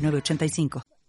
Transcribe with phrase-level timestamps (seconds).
[0.00, 0.99] 906985.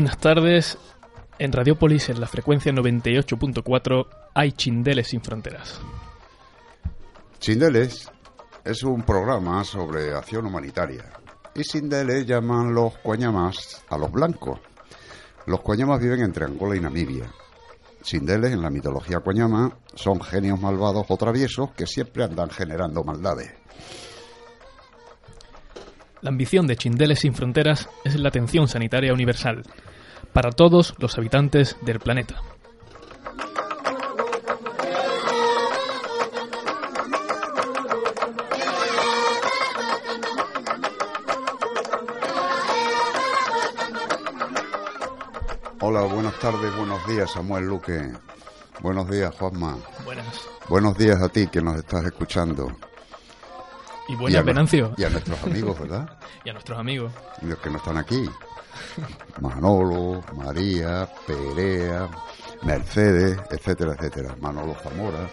[0.00, 0.78] Buenas tardes.
[1.38, 5.78] En Radiopolis, en la frecuencia 98.4, hay Chindeles sin fronteras.
[7.38, 8.10] Chindeles
[8.64, 11.04] es un programa sobre acción humanitaria.
[11.54, 14.58] Y Chindeles llaman los cuañamas a los blancos.
[15.44, 17.30] Los cuañamas viven entre Angola y Namibia.
[18.00, 23.52] Chindeles, en la mitología cuañama, son genios malvados o traviesos que siempre andan generando maldades.
[26.22, 29.62] La ambición de Chindeles sin fronteras es la atención sanitaria universal
[30.32, 32.42] para todos los habitantes del planeta.
[45.80, 48.12] Hola, buenas tardes, buenos días, Samuel Luque.
[48.80, 49.78] Buenos días, Juanma.
[50.04, 50.26] Buenas.
[50.68, 52.76] Buenos días a ti que nos estás escuchando.
[54.10, 54.92] Y buenas, Venancio.
[54.96, 56.08] Y a nuestros amigos, ¿verdad?
[56.44, 57.12] y a nuestros amigos.
[57.42, 58.28] Y los que no están aquí.
[59.40, 62.08] Manolo, María, Perea,
[62.62, 64.34] Mercedes, etcétera, etcétera.
[64.40, 65.28] Manolo Zamora.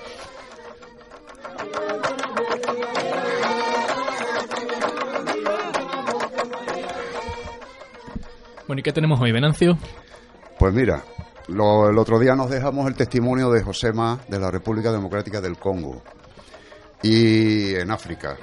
[8.67, 9.77] Bueno, ¿y qué tenemos hoy, Venancio?
[10.59, 11.03] Pues mira,
[11.47, 15.57] lo- el otro día nos dejamos el testimonio de Josema de la República Democrática del
[15.57, 16.01] Congo
[17.01, 18.35] y en África.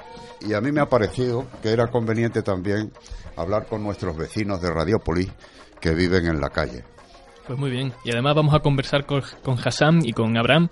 [0.45, 2.91] Y a mí me ha parecido que era conveniente también
[3.35, 5.31] hablar con nuestros vecinos de Radiópolis
[5.79, 6.83] que viven en la calle.
[7.47, 7.93] Pues muy bien.
[8.03, 10.69] Y además vamos a conversar con, con Hassam y con Abraham,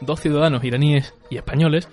[0.00, 1.88] dos ciudadanos iraníes y españoles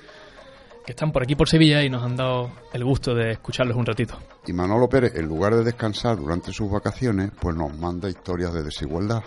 [0.85, 3.85] que están por aquí por Sevilla y nos han dado el gusto de escucharlos un
[3.85, 4.17] ratito.
[4.45, 8.63] Y Manolo Pérez, en lugar de descansar durante sus vacaciones, pues nos manda historias de
[8.63, 9.21] desigualdad.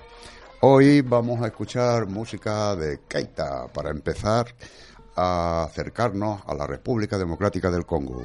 [0.62, 4.46] Hoy vamos a escuchar música de Keita para empezar
[5.22, 8.22] a acercarnos a la República Democrática del Congo.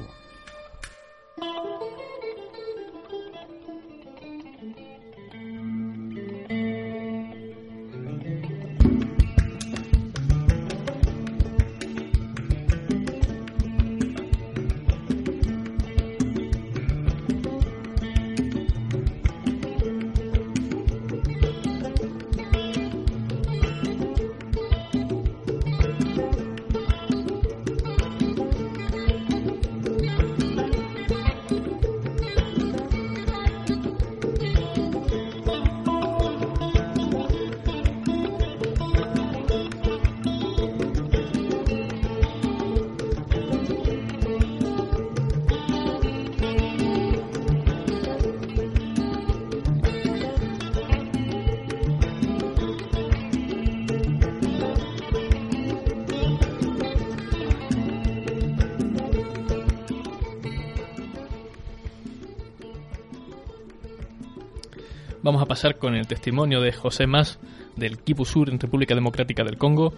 [65.26, 67.40] Vamos a pasar con el testimonio de José Mas
[67.74, 69.92] del Kipu Sur en República Democrática del Congo.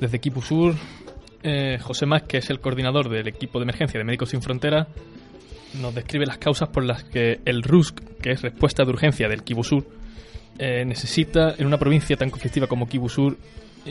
[0.00, 0.72] Desde Kipu Sur,
[1.42, 4.88] eh, José Más, que es el coordinador del equipo de emergencia de Médicos Sin Fronteras,
[5.82, 9.42] nos describe las causas por las que el RUSC, que es respuesta de urgencia del
[9.42, 9.84] Kivu Sur,
[10.58, 13.36] eh, necesita, en una provincia tan conflictiva como Kivu Sur,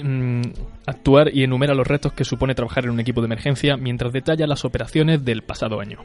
[0.03, 0.41] mm,
[0.87, 4.47] actuar y enumera los retos que supone trabajar en un equipo de emergencia mientras detalla
[4.47, 5.99] las operaciones del pasado año.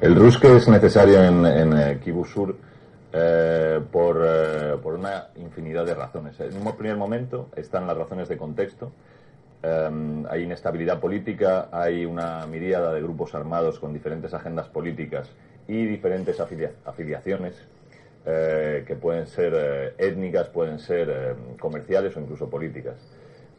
[0.00, 2.73] El RUSC es necesario en, en Kivu Sur
[3.16, 6.40] eh, por, eh, por, una infinidad de razones.
[6.40, 8.90] En un primer momento están las razones de contexto.
[9.62, 15.30] Em, hay inestabilidad política, hay una miríada de grupos armados con diferentes agendas políticas
[15.68, 17.54] y diferentes afiliaciones
[18.26, 22.96] eh, que pueden ser étnicas, pueden ser comerciales o incluso políticas.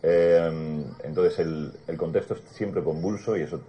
[0.04, 3.62] Em, entonces el, el contexto es siempre convulso y eso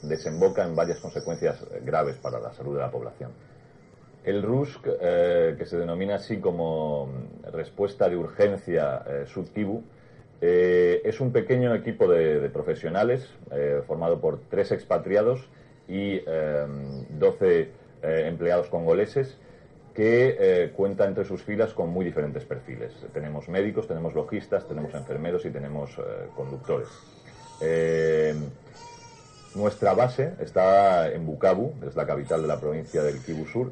[0.00, 3.30] desemboca en varias consecuencias graves para la salud de la población.
[4.24, 7.10] El RUSC, eh, que se denomina así como
[7.52, 9.82] respuesta de urgencia eh, subtibu,
[10.40, 13.30] eh, es un pequeño equipo de, profesionales
[13.86, 15.48] formado por tres expatriados
[15.88, 17.68] y 12
[18.02, 19.38] empleados congoleses
[19.94, 22.92] que cuenta entre sus filas con muy diferentes perfiles.
[23.14, 25.96] Tenemos médicos, tenemos logistas, tenemos enfermeros y tenemos
[26.34, 26.88] conductores.
[29.54, 33.70] nuestra base está en Bukavu, es la capital de la provincia del Kivu Sur,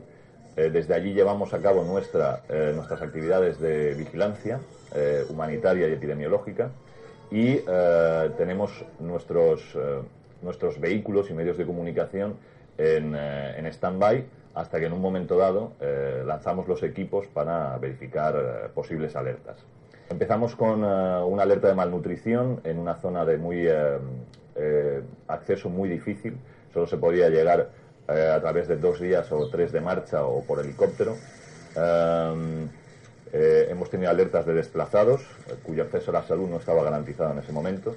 [0.56, 4.60] eh, desde allí llevamos a cabo nuestra, eh, nuestras actividades de vigilancia
[4.94, 6.70] eh, humanitaria y epidemiológica
[7.30, 7.60] y
[8.36, 9.74] tenemos nuestros,
[10.42, 12.36] nuestros vehículos y medios de comunicación
[12.76, 15.72] en, en stand-by hasta que en un momento dado
[16.26, 19.56] lanzamos los equipos para verificar posibles alertas.
[20.10, 23.66] Empezamos con una alerta de malnutrición en una zona de muy
[25.26, 26.36] acceso muy difícil.
[26.74, 27.70] Solo se podía llegar
[28.08, 31.16] a través de dos días o tres de marcha o por helicóptero.
[31.76, 32.68] Em,
[33.32, 37.32] eh, hemos tenido alertas de desplazados, eh, cuyo acceso a la salud no estaba garantizado
[37.32, 37.96] en ese momento.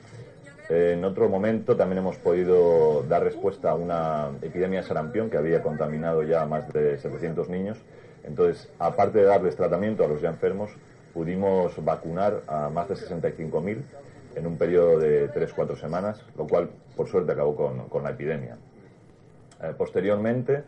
[0.67, 5.61] en otro momento también hemos podido dar respuesta a una epidemia de sarampión que había
[5.61, 7.77] contaminado ya a más de 700 niños.
[8.23, 10.71] Entonces, aparte de darles tratamiento a los ya enfermos,
[11.13, 13.83] pudimos vacunar a más de 65.000
[14.35, 17.55] en un periodo de 3-4 semanas, lo cual, por suerte, acabó
[17.87, 18.57] con la epidemia.
[19.61, 20.63] Eh, posteriormente,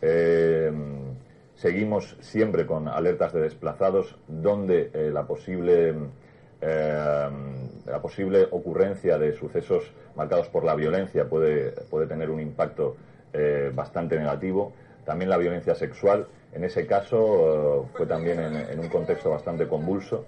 [0.00, 0.72] eh,
[1.54, 5.94] seguimos siempre con alertas de desplazados donde eh, la posible
[6.60, 12.96] la posible ocurrencia de sucesos marcados por la violencia puede, puede tener un impacto
[13.74, 14.72] bastante negativo.
[15.04, 20.26] También la violencia sexual, en ese caso fue también en, un contexto bastante convulso.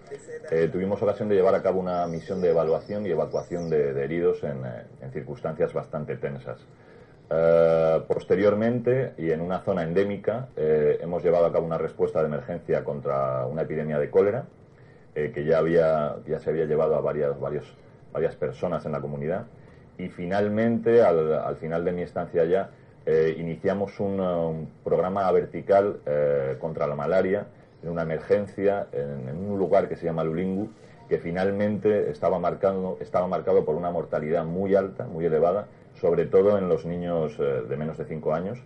[0.71, 5.11] tuvimos ocasión de llevar a cabo una misión de evaluación y evacuación de, heridos en
[5.13, 6.61] circunstancias bastante tensas.
[7.33, 12.27] Eh, posteriormente, y en una zona endémica, eh, hemos llevado a cabo una respuesta de
[12.27, 14.47] emergencia contra una epidemia de cólera,
[15.15, 17.73] eh, que ya, había, ya se había llevado a varias, varios,
[18.13, 19.47] varias personas en la comunidad.
[19.97, 22.71] Y finalmente, al, final de mi estancia allá,
[23.37, 26.01] iniciamos un, programa vertical
[26.59, 27.47] contra la malaria
[27.83, 30.71] en una emergencia en, en, un lugar que se llama Lulingu,
[31.09, 35.67] que finalmente estaba, marcando, estaba marcado por una mortalidad muy alta, muy elevada,
[36.01, 38.59] sobre todo en los niños eh, de menos de 5 años.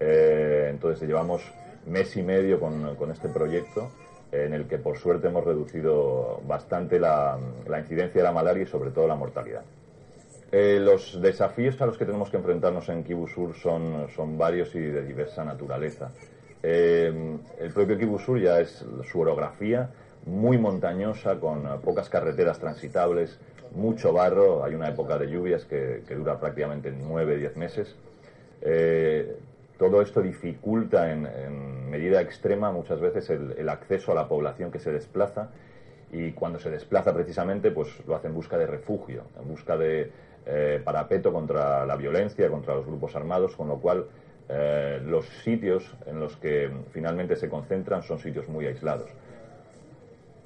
[0.00, 1.42] Eh, entonces llevamos
[1.86, 3.90] mes y medio con, este proyecto
[4.32, 7.38] en el que por suerte hemos reducido bastante la,
[7.78, 9.62] incidencia de la malaria y sobre todo la mortalidad.
[10.50, 14.74] Eh, los desafíos a los que tenemos que enfrentarnos en Kibu Sur son, son varios
[14.74, 16.10] y de diversa naturaleza.
[16.62, 19.90] el propio Kibu Sur ya es su orografía
[20.26, 23.38] muy montañosa, con pocas carreteras transitables,
[23.74, 27.94] mucho barro, hay una época de lluvias que, dura prácticamente nueve, diez meses.
[28.62, 29.36] Eh,
[29.78, 34.92] todo esto dificulta en, medida extrema muchas veces el, acceso a la población que se
[34.92, 35.50] desplaza
[36.12, 40.10] y cuando se desplaza precisamente pues lo hace en busca de refugio, en busca de
[40.46, 44.06] eh, parapeto contra la violencia, contra los grupos armados, con lo cual
[44.48, 49.10] eh, los sitios en los que finalmente se concentran son sitios muy aislados.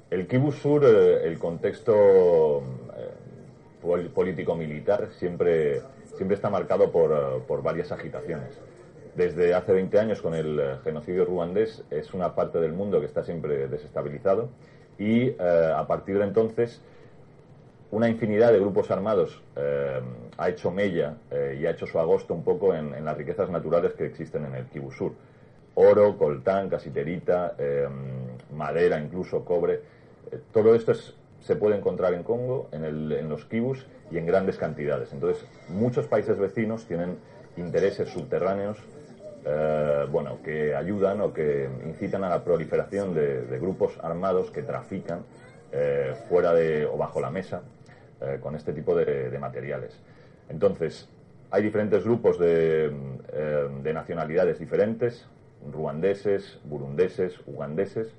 [0.09, 2.63] El Kibu Sur, el contexto
[3.81, 5.81] político-militar siempre,
[6.15, 8.59] siempre está marcado por, por, varias agitaciones.
[9.15, 13.05] Desde hace 20 años, con el eh, genocidio ruandés, es una parte del mundo que
[13.05, 14.49] está siempre desestabilizado
[14.97, 16.81] y eh, a partir de entonces
[17.91, 19.99] una infinidad de grupos armados eh,
[20.37, 21.17] ha hecho mella
[21.59, 24.65] y ha hecho su agosto un poco en, las riquezas naturales que existen en el
[24.67, 25.13] Kibu Sur.
[25.73, 27.55] Oro, coltán, casiterita,
[28.53, 29.81] madera, incluso cobre.
[30.53, 34.25] todo esto es se puede encontrar en Congo, en, el, en los kibus y en
[34.25, 35.13] grandes cantidades.
[35.13, 37.17] Entonces, muchos países vecinos tienen
[37.57, 38.77] intereses subterráneos
[39.45, 45.21] eh, bueno, que ayudan o que incitan a la proliferación de, grupos armados que trafican
[45.71, 47.61] eh, fuera de o bajo la mesa
[48.21, 49.97] eh, con este tipo de, materiales.
[50.49, 51.07] Entonces,
[51.51, 52.91] hay diferentes grupos de,
[53.81, 55.25] de nacionalidades diferentes,
[55.71, 58.13] ruandeses, burundeses, ugandeses.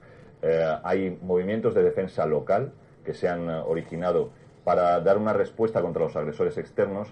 [0.82, 2.72] hay movimientos de defensa local
[3.04, 4.30] que se han originado
[4.64, 7.08] para dar una respuesta contra los agresores externos.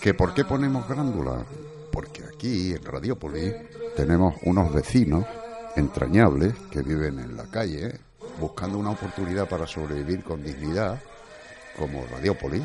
[0.00, 1.44] ¿Que por qué ponemos grándula?
[1.90, 3.54] Porque aquí en Radiópolis
[3.96, 5.24] tenemos unos vecinos
[5.76, 7.98] entrañables que viven en la calle
[8.38, 11.00] buscando una oportunidad para sobrevivir con dignidad,
[11.78, 12.62] como Radiópolis,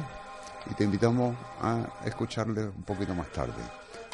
[0.70, 3.62] y te invitamos a escucharle un poquito más tarde.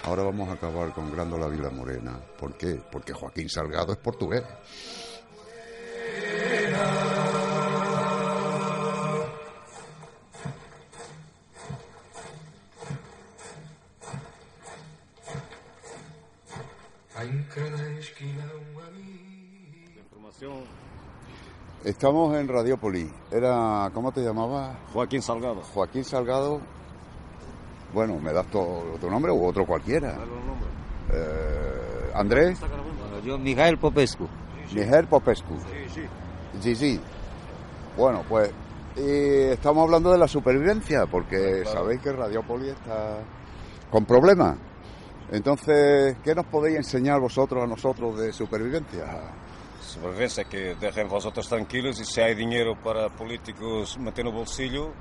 [0.04, 2.20] Ahora vamos a acabar con Grándola Vila Morena.
[2.38, 2.80] ¿Por qué?
[2.92, 4.44] Porque Joaquín Salgado es portugués.
[21.84, 23.12] Estamos en Radiópolis.
[23.32, 24.76] Era, ¿cómo te llamabas?
[24.92, 25.62] Joaquín Salgado.
[25.62, 26.60] Joaquín Salgado.
[27.94, 28.60] Bueno, ¿me das tu,
[29.10, 30.18] nombre u otro cualquiera?
[31.14, 32.60] Eh, ¿Andrés?
[33.24, 34.28] yo, Miguel Popescu.
[34.74, 35.56] Miguel Popescu.
[35.58, 36.02] Sí, sí.
[36.60, 37.02] Sí, sí.
[37.96, 38.52] Bueno, pues
[38.98, 43.20] estamos hablando de la supervivencia, porque sabéis que Radiópolis está
[43.92, 44.58] con problemas.
[45.32, 49.06] Entonces, ¿qué nos podéis enseñar vosotros a nosotros de supervivencia?
[49.82, 54.92] Supervivencia, que dejen vosotros tranquilos y si hay dinero para políticos meter en el bolsillo,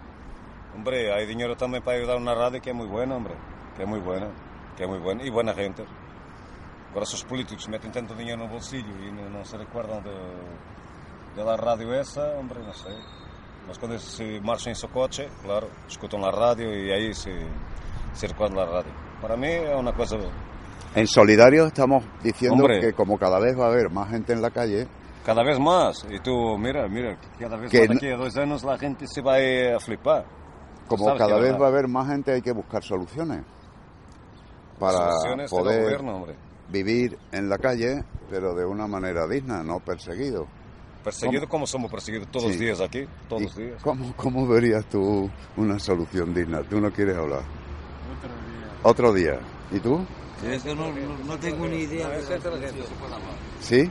[0.75, 3.35] hombre, hay dinero también para ayudar a una radio que es muy buena, hombre,
[3.77, 4.29] que es muy buena,
[4.77, 5.85] que es muy buena y buena gente.
[6.91, 10.15] Agora, se os políticos metem tanto dinheiro no bolsillo e não se recordam de,
[11.35, 12.97] de la rádio essa, hombre, não sei.
[13.67, 17.33] Mas quando se marcham em seu coche, claro, escutam a rádio e aí se,
[18.15, 18.93] se recordam da rádio.
[19.25, 20.19] Para mí es una cosa...
[20.95, 24.51] En solidario estamos diciendo que como cada vez va a haber más gente en la
[24.51, 24.87] calle...
[25.25, 26.05] Cada vez más.
[26.11, 29.37] Y tú, mira, mira, cada vez más aquí a dos años la gente se va
[29.37, 30.27] a flipar.
[30.89, 33.47] Como cada vez va a haber más gente hay que buscar soluciones
[34.79, 35.09] para
[35.49, 36.03] poder
[36.69, 40.47] vivir en la calle, pero de una manera digna, no perseguido.
[41.03, 43.83] Perseguido como somos perseguidos todos los días aquí, todos los días.
[43.83, 46.63] ¿cómo, ¿Cómo verías tú una solución digna?
[46.69, 47.64] Tú no quieres hablar.
[48.85, 49.41] Otro día.
[49.73, 50.05] ¿Y tú?
[51.27, 52.09] no, tengo ni idea.
[53.61, 53.91] ¿Sí?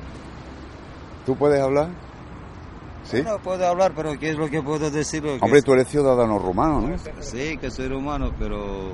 [1.25, 1.89] ¿Tú puedes hablar?
[3.03, 3.21] ¿Sí?
[3.23, 5.25] No puedo hablar, pero ¿qué es lo que puedo decir?
[5.41, 6.97] Hombre, tú eres ciudadano rumano, ¿no?
[7.19, 8.93] Sí, que soy rumano, pero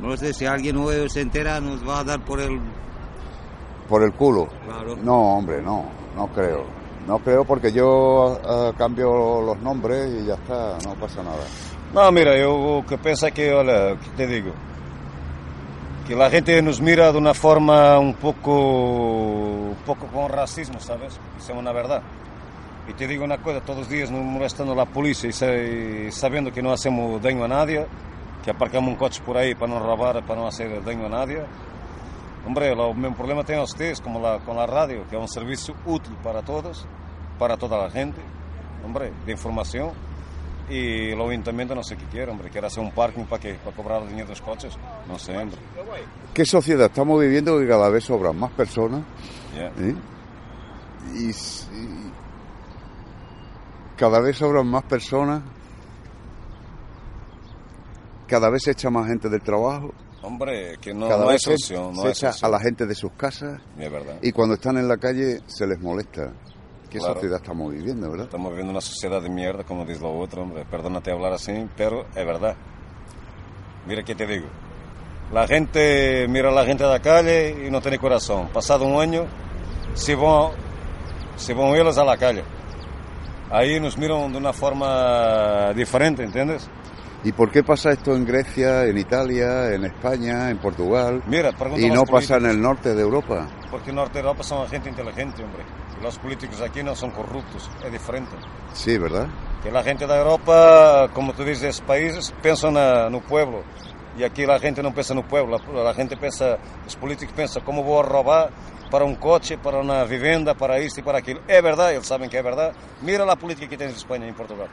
[0.00, 2.60] no sé si alguien nuevo se entera, nos va a dar por el...
[3.88, 4.46] ¿Por el culo?
[4.64, 4.96] Claro.
[4.96, 5.84] No, hombre, no,
[6.14, 6.64] no creo.
[7.06, 11.44] No creo porque yo uh, cambio los nombres y ya está, no pasa nada.
[11.92, 14.52] No, mira, yo que pienso que, hola, ¿qué te digo?
[16.06, 21.18] Que la gente nos mira de una forma un poco, un poco con racismo, ¿sabes?
[21.38, 22.02] es una verdad.
[22.88, 26.62] Y te digo una cosa, todos los días nos molestando la policía y sabiendo que
[26.62, 27.86] no hacemos daño a nadie,
[28.44, 31.42] que aparcamos un coche por ahí para no robar, para no hacer daño a nadie.
[32.44, 35.74] Hombre, el mismo problema tienen ustedes como la, con la radio, que es un servicio
[35.86, 36.84] útil para todos,
[37.38, 38.20] para toda la gente,
[38.84, 39.92] hombre, de información
[40.68, 43.76] y el ayuntamiento no sé qué quiere, hombre, quiere hacer un parking para que para
[43.76, 44.76] cobrar el dinero de los coches,
[45.08, 45.58] no sé, hombre.
[46.32, 49.02] ¿Qué sociedad estamos viviendo que cada vez sobran más personas?
[49.54, 49.94] ¿Eh?
[51.14, 51.32] Y,
[53.96, 55.42] cada vez sobran más personas,
[58.26, 59.92] cada vez se echa más gente del trabajo.
[60.22, 63.60] Hombre, que no, cada vez se, echa a la gente de sus casas.
[63.76, 64.18] Es verdad.
[64.22, 66.32] Y cuando están en la calle se les molesta.
[66.92, 68.26] ¿Qué sociedad estamos viviendo, verdad?
[68.26, 70.66] Estamos viviendo una sociedad de mierda, como dice lo otro, hombre.
[70.70, 72.54] Perdónate hablar así, pero es verdad.
[73.86, 74.46] Mira qué te digo.
[75.32, 78.48] La gente mira a la gente de la calle y no tiene corazón.
[78.48, 79.24] Pasado un año,
[79.94, 80.50] se van,
[81.36, 82.44] se van ellos a la calle.
[83.50, 86.68] Ahí nos miran de una forma diferente, ¿entiendes?
[87.24, 91.22] ¿Y por qué pasa esto en Grecia, en Italia, en España, en Portugal?
[91.26, 93.48] Mira, y no pasa en el norte de Europa.
[93.70, 95.64] Porque el norte de Europa son gente inteligente, hombre
[96.02, 98.32] los políticos aquí no son corruptos, es diferente.
[98.74, 99.28] Sí, ¿verdad?
[99.62, 103.62] Que la gente de Europa, como tú dices, países, piensan en el pueblo.
[104.18, 107.62] Y aquí la gente no piensa en el pueblo, la, gente piensa, los políticos piensan
[107.64, 108.50] cómo voy a robar
[108.90, 111.40] para un coche, para una vivienda, para esto y para aquello.
[111.48, 112.74] Es verdad, ellos saben que es verdad.
[113.00, 114.68] Mira la política que tiene en España y en Portugal.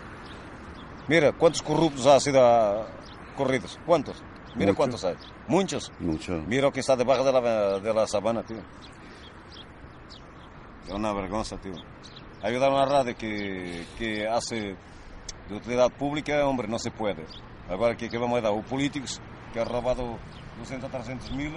[1.07, 2.85] Mira, ¿cuántos corruptos ha sido
[3.37, 3.79] corridos?
[3.85, 4.21] ¿Cuántos?
[4.55, 4.75] Mira Muchos.
[4.75, 5.15] cuántos hay.
[5.47, 5.91] Muchos.
[5.99, 6.33] Mucho.
[6.47, 8.57] Mira lo que está debajo de la, de la sabana, tío.
[10.87, 11.73] Es una vergüenza, tío.
[12.41, 14.75] Ayudar a una radio que, que hace
[15.49, 17.25] de utilidad pública, hombre, no se puede.
[17.69, 19.21] Ahora que, que vamos a dar a políticos
[19.53, 20.17] que han robado
[20.59, 21.51] 200, 300 mil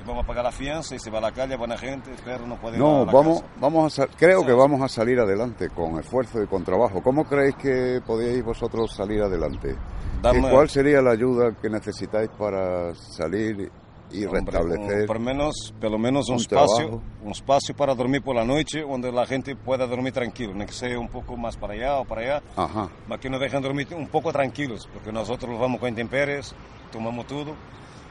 [0.00, 2.46] y vamos a pagar la fianza y se va a la calle, buena gente, pero
[2.46, 3.52] no puede ir No, a vamos, casa.
[3.60, 7.02] vamos a creo que vamos a salir adelante con esfuerzo y con trabajo.
[7.02, 9.76] ¿Cómo creéis que podíais vosotros salir adelante?
[10.22, 13.70] Dame- ¿Qué- ¿Cuál sería la ayuda que necesitáis para salir
[14.10, 15.06] y restablecer?
[15.06, 17.02] por, menos, pelo menos un, un espacio, trabajo.
[17.24, 20.72] un espacio para dormir por la noche donde la gente pueda dormir tranquilo, no que
[20.72, 23.88] sea un poco más para allá o para allá, Ajá, para que nos dejen dormir
[23.94, 26.54] un poco tranquilos, porque nosotros vamos con intemperies,
[26.92, 27.54] tomamos todo.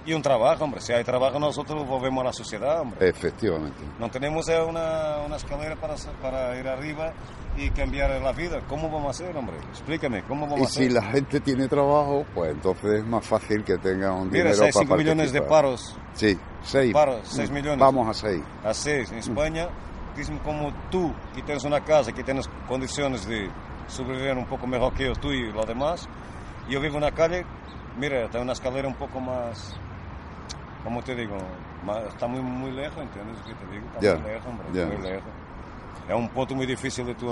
[0.07, 3.09] Y un trabajo, hombre, si hay trabajo nosotros volvemos a la sociedad, hombre.
[3.09, 3.83] efectivamente.
[3.99, 7.11] No tenemos una, una escalera para, para ir arriba
[7.57, 8.61] y cambiar la vida.
[8.69, 9.57] ¿Cómo vamos a hacer, hombre?
[9.69, 10.91] Explícame, ¿cómo vamos Y a si hacer?
[10.93, 14.63] la gente tiene trabajo, pues entonces es más fácil que tenga un Mira, dinero si
[14.63, 16.93] hay para 5 millones de paros Sí, seis.
[16.93, 17.79] Paros, seis millones.
[17.79, 18.41] Vamos a seis.
[18.63, 19.67] a seis en España,
[20.15, 23.51] dicen como tú, que tienes una casa, que tienes condiciones de
[23.87, 26.07] sobrevivir un poco mejor que yo, tú y los demás.
[26.69, 27.45] Yo vivo en una calle,
[27.99, 29.75] mira, tengo una escalera un poco más,
[30.83, 31.35] ¿cómo te digo?
[32.09, 33.85] Está muy, muy lejos, ¿entiendes lo que te digo?
[33.99, 34.85] Está muy lejos, hombre, ya.
[34.85, 35.29] muy lejos.
[36.07, 37.27] Es un punto muy difícil de tu,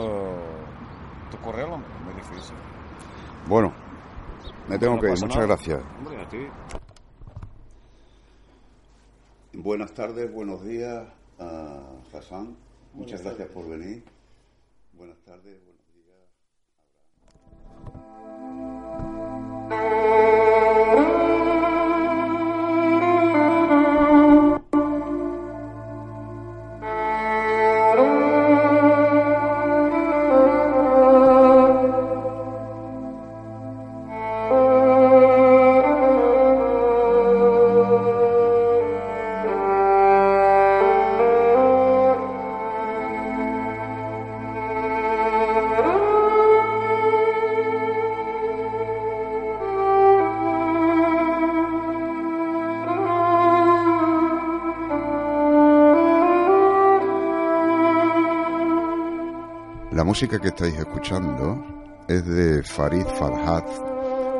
[1.31, 2.55] tu correo, hombre, muy difícil.
[3.47, 3.73] Bueno,
[4.67, 5.11] me tengo No que ir.
[5.13, 5.45] Muchas nada.
[5.47, 5.81] gracias.
[5.99, 6.47] Hombre, a ti.
[9.53, 11.03] Buenas tardes, buenos días,
[11.39, 11.79] a
[12.13, 12.55] Hassan.
[12.93, 14.03] Muchas gracias por venir.
[14.93, 15.85] Buenas tardes, buenos
[19.69, 20.25] días.
[60.15, 61.61] Música que estáis escuchando
[62.07, 63.65] es de Farid Farhad,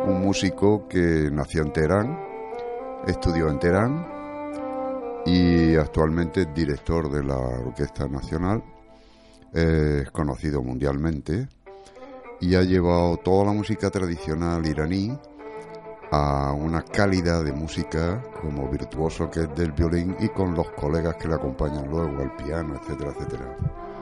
[0.08, 2.18] un músico que nació en Teherán,
[3.06, 4.08] estudió en Teherán
[5.26, 8.64] y actualmente es director de la Orquesta Nacional.
[9.52, 11.50] Es conocido mundialmente
[12.40, 15.12] y ha llevado toda la música tradicional iraní
[16.10, 21.18] a una calidad de música como virtuoso que es del violín y con los colegas
[21.18, 23.95] que le acompañan luego al piano, etcétera, etcétera.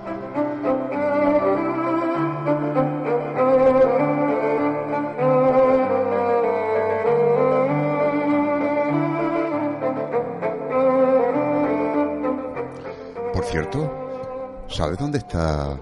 [14.73, 15.79] ¿Sabes dónde está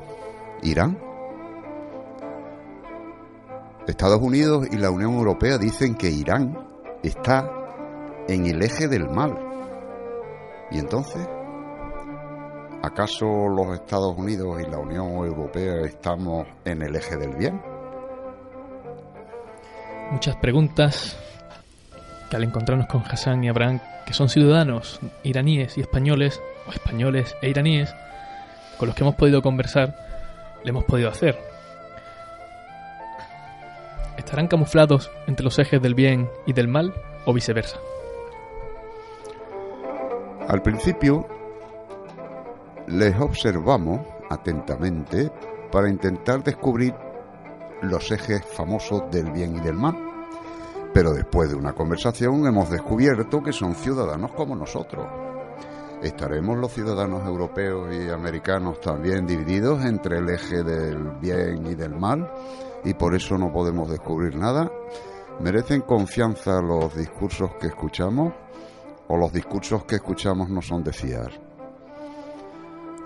[0.64, 0.98] Irán?
[3.88, 6.58] Estados Unidos y la Unión Europea dicen que Irán
[7.02, 7.50] está
[8.28, 9.38] en el eje del mal.
[10.72, 11.28] ¿Y entonces?
[12.84, 17.62] ¿Acaso los Estados Unidos y la Unión Europea estamos en el eje del bien?
[20.12, 21.16] Muchas preguntas
[22.30, 27.36] que al encontrarnos con Hassan y Abraham, que son ciudadanos iraníes y españoles, o españoles
[27.42, 27.94] e iraníes,
[28.82, 29.96] con los que hemos podido conversar,
[30.64, 31.38] le hemos podido hacer.
[34.18, 36.92] ¿Estarán camuflados entre los ejes del bien y del mal
[37.26, 37.78] o viceversa?
[40.48, 41.28] Al principio
[42.88, 45.30] les observamos atentamente
[45.72, 46.96] para intentar descubrir
[47.84, 49.96] los ejes famosos del bien y del mal.
[50.92, 55.31] Pero después de una conversación hemos descubierto que son ciudadanos como nosotros.
[56.02, 61.96] ¿Estaremos los ciudadanos europeos y americanos también divididos entre el eje del bien y del
[61.96, 62.28] mal?
[62.84, 64.72] Y por eso no podemos descubrir nada.
[65.42, 68.34] ¿Merecen confianza los discursos que escuchamos?
[69.10, 71.32] ¿O los discursos que escuchamos no son de fiar?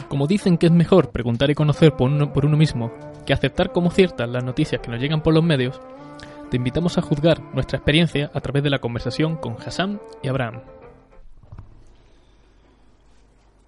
[0.07, 2.91] Como dicen que es mejor preguntar y conocer por uno, por uno mismo
[3.25, 5.81] que aceptar como ciertas las noticias que nos llegan por los medios,
[6.49, 10.61] te invitamos a juzgar nuestra experiencia a través de la conversación con Hassan y Abraham.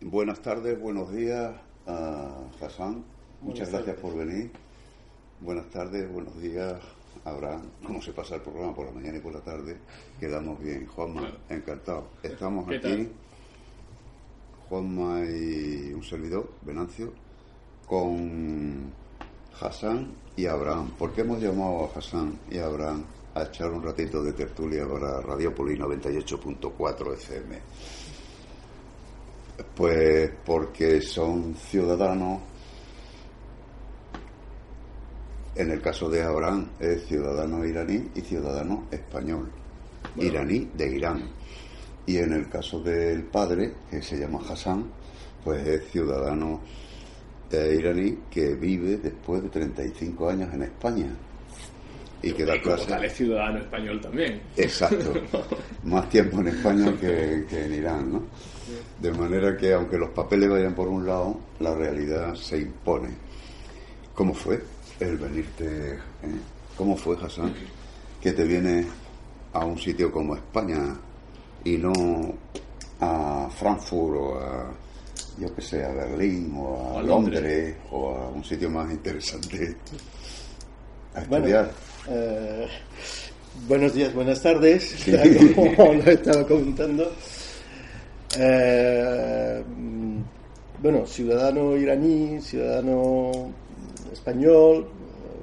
[0.10, 1.54] Buenas tardes, buenos días
[1.86, 2.30] a
[2.62, 3.04] Hassan.
[3.42, 4.50] Muchas gracias por venir.
[5.42, 6.80] Buenas tardes, buenos días
[7.26, 7.64] Abraham.
[7.86, 9.76] ¿Cómo se pasa el programa por la mañana y por la tarde?
[10.18, 10.88] Quedamos bien.
[10.88, 12.08] Juanma, encantado.
[12.24, 13.10] Estamos aquí,
[14.70, 17.12] Juanma y un servidor, Venancio,
[17.86, 18.90] con
[19.60, 20.92] Hassan y Abraham.
[20.98, 23.04] ¿Por qué hemos llamado a Hassan y Abraham
[23.38, 27.60] a echar un ratito de tertulia para Radiopoli 98.4 FM.
[29.76, 32.42] Pues porque son ciudadanos,
[35.56, 39.52] en el caso de Abraham es ciudadano iraní y ciudadano español,
[40.18, 41.30] iraní de Irán.
[42.06, 44.86] Y en el caso del padre, que se llama Hassan,
[45.44, 46.62] pues es ciudadano
[47.52, 51.16] eh, iraní que vive después de 35 años en España
[52.22, 52.90] y que da Y como clase.
[52.90, 54.42] tal es ciudadano español también.
[54.56, 55.14] Exacto.
[55.84, 58.24] Más tiempo en España que, que en Irán, ¿no?
[59.00, 63.10] De manera que aunque los papeles vayan por un lado, la realidad se impone.
[64.14, 64.62] ¿Cómo fue
[65.00, 65.94] el venirte?
[65.94, 66.00] eh?
[66.76, 67.54] ¿Cómo fue, Hassan,
[68.22, 68.86] que te vienes
[69.54, 70.96] a un sitio como España
[71.64, 71.94] y no
[73.00, 74.72] a Frankfurt o a,
[75.40, 77.42] yo que sé, a Berlín o a, O a Londres.
[77.42, 77.76] Londres.
[77.92, 79.76] o a un sitio más interesante
[81.18, 81.48] a Bueno,
[82.10, 82.68] eh,
[83.68, 85.12] buenos días, buenas tardes, Sí.
[85.76, 87.12] como lo estaba comentando.
[88.38, 90.18] Eh, mm,
[90.82, 93.32] bueno, ciudadano iraní, ciudadano
[94.14, 94.88] español,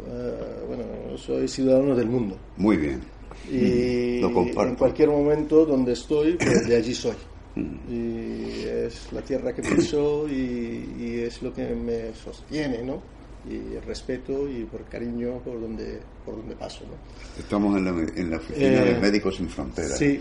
[0.09, 0.85] eh, bueno,
[1.19, 2.37] soy ciudadano del mundo.
[2.57, 3.03] Muy bien.
[3.51, 4.71] Y Lo comparto.
[4.71, 7.17] en cualquier momento donde estoy, pues de allí soy.
[7.57, 7.93] Mm.
[7.93, 13.03] Y es la tierra que piso y, y es lo que me sostiene, ¿no?
[13.47, 16.95] Y respeto y por cariño por donde, por donde paso, ¿no?
[17.39, 19.99] Estamos en la, en la oficina Eh, de Médicos Sin Fronteras.
[19.99, 20.19] Sí,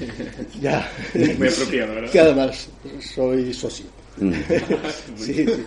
[0.60, 0.90] ya.
[1.14, 2.10] Muy apropiado, ¿verdad?
[2.10, 2.68] Que además
[3.00, 3.86] soy socio.
[4.16, 4.32] Mm.
[5.16, 5.64] Sí, sí.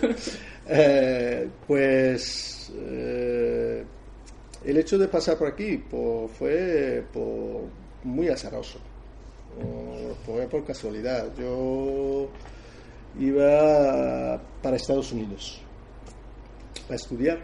[0.68, 3.84] Eh, pues eh,
[4.64, 7.64] el hecho de pasar por aquí po- fue por-
[8.04, 8.78] muy azaroso.
[9.58, 11.28] Eh, Fue por casualidad.
[11.38, 12.28] Yo
[13.18, 15.61] iba para Estados Unidos
[16.92, 17.40] a estudiar.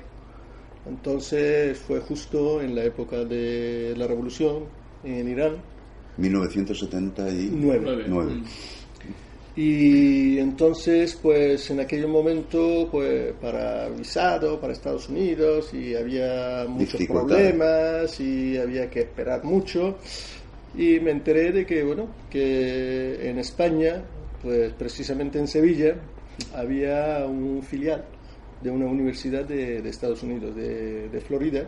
[0.86, 4.64] Entonces fue justo en la época de la revolución
[5.04, 5.56] en Irán.
[6.16, 8.04] 1979.
[8.08, 8.42] Nueve.
[9.56, 17.02] Y entonces, pues en aquel momento, pues para visado, para Estados Unidos, y había muchos
[17.06, 19.98] problemas y había que esperar mucho.
[20.76, 24.04] Y me enteré de que, bueno, que en España,
[24.42, 25.96] pues precisamente en Sevilla,
[26.54, 28.04] había un filial
[28.60, 31.66] de una universidad de, de Estados Unidos, de, de Florida,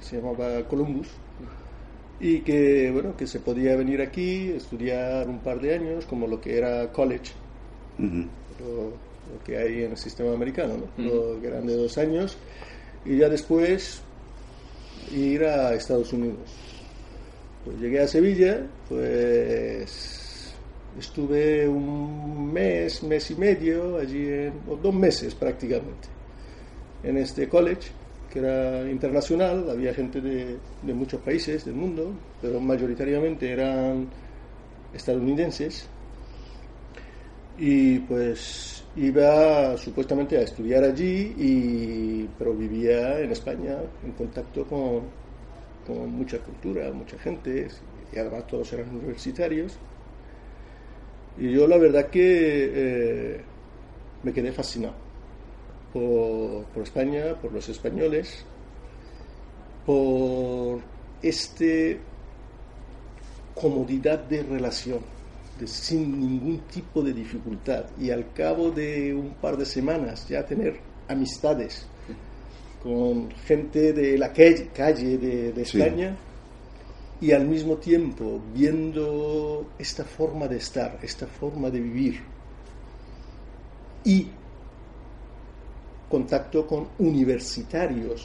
[0.00, 1.08] que se llamaba Columbus
[2.22, 6.40] y que bueno que se podía venir aquí estudiar un par de años como lo
[6.40, 7.32] que era college
[7.98, 11.04] lo, lo que hay en el sistema americano ¿no?
[11.04, 12.36] Lo que eran de dos años
[13.04, 14.02] y ya después
[15.12, 16.48] ir a Estados Unidos.
[17.64, 20.54] Pues llegué a Sevilla pues
[20.98, 26.08] estuve un mes mes y medio allí en, o dos meses prácticamente
[27.02, 27.90] en este college
[28.32, 34.08] que era internacional, había gente de, de muchos países del mundo, pero mayoritariamente eran
[34.94, 35.86] estadounidenses.
[37.58, 45.02] Y pues iba supuestamente a estudiar allí, y, pero vivía en España en contacto con,
[45.86, 47.68] con mucha cultura, mucha gente,
[48.14, 49.76] y además todos eran universitarios.
[51.36, 53.40] Y yo la verdad que eh,
[54.22, 55.11] me quedé fascinado
[55.92, 58.44] por, por España, por los españoles,
[59.86, 60.80] por
[61.22, 62.00] este
[63.54, 65.00] comodidad de relación,
[65.58, 70.44] de sin ningún tipo de dificultad, y al cabo de un par de semanas ya
[70.44, 70.76] tener
[71.08, 71.86] amistades
[72.82, 75.80] con gente de la calle, calle de, de Sí.
[75.80, 76.16] España,
[77.20, 82.20] y al mismo tiempo viendo esta forma de estar, esta forma de vivir,
[84.04, 84.26] y
[86.12, 88.20] contacto con universitarios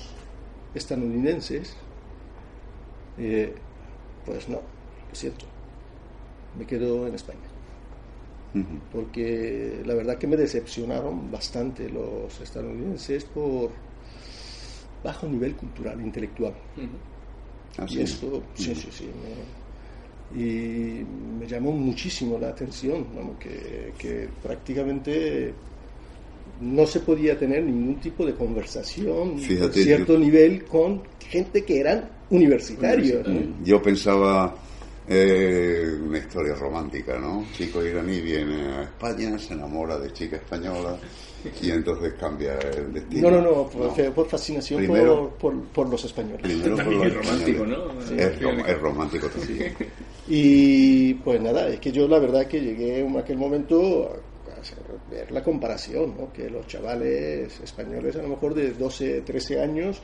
[0.73, 1.73] estadounidenses,
[3.17, 3.55] eh,
[4.25, 4.55] pues no,
[5.09, 5.45] lo siento,
[6.59, 7.47] me quedo en España.
[8.91, 13.71] Porque la verdad que me decepcionaron bastante los estadounidenses por
[15.03, 16.53] bajo nivel cultural, intelectual.
[17.77, 18.11] Así Y es.
[18.13, 19.05] esto, sí, sí, sí.
[19.23, 19.67] me-
[20.29, 23.05] y me llamó muchísimo la atención,
[23.39, 25.53] que prácticamente
[26.61, 31.63] no se podía tener ningún tipo de conversación Fíjate, de cierto yo- nivel con gente
[31.63, 33.27] que eran universitarios.
[33.27, 33.39] ¿no?
[33.63, 34.55] Yo pensaba
[35.07, 37.45] eh, una historia romántica, ¿no?
[37.53, 40.97] Chico iraní viene a España, se enamora de chica española
[41.61, 43.29] y entonces cambia el destino.
[43.31, 46.41] No, no, no, por, fue por fascinación Primero- por, por, por los españoles.
[46.41, 48.11] Primero por También los es romántico, españoles.
[48.11, 48.17] ¿no?
[48.21, 49.73] Es, rom- es romántico también.
[50.27, 54.11] Y pues nada, es que yo la verdad que llegué en aquel momento
[55.09, 56.31] ver la comparación, ¿no?
[56.33, 60.01] que los chavales españoles a lo mejor de 12, 13 años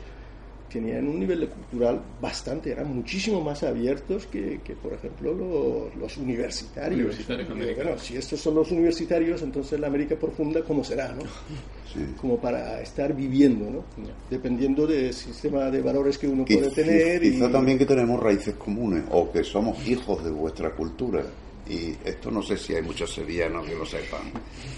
[0.72, 5.94] tenían un nivel de cultural bastante, eran muchísimo más abiertos que, que por ejemplo, los,
[5.94, 7.00] los universitarios.
[7.00, 7.84] Universitarios Y, americanos.
[7.84, 11.12] bueno, si estos son los universitarios, entonces la América profunda, ¿cómo será?
[11.14, 11.22] ¿no?
[11.94, 12.00] Sí.
[12.20, 13.84] Como para estar viviendo, ¿no?
[14.28, 17.22] dependiendo del sistema de valores que uno Quiz- puede tener.
[17.22, 21.24] y- Quizá también que tenemos raíces comunes o que somos hijos de vuestra cultura.
[21.68, 24.32] Y esto no sé si hay muchos sevillanos que lo sepan,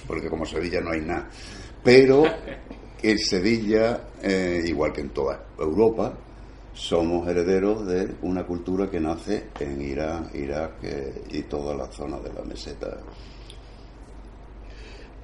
[0.07, 1.29] porque como Sevilla no hay nada.
[1.83, 2.25] Pero
[3.03, 6.17] en Sevilla, eh, igual que en toda Europa,
[6.73, 12.19] somos herederos de una cultura que nace en Irán, Irak eh, y toda la zona
[12.21, 12.99] de la meseta.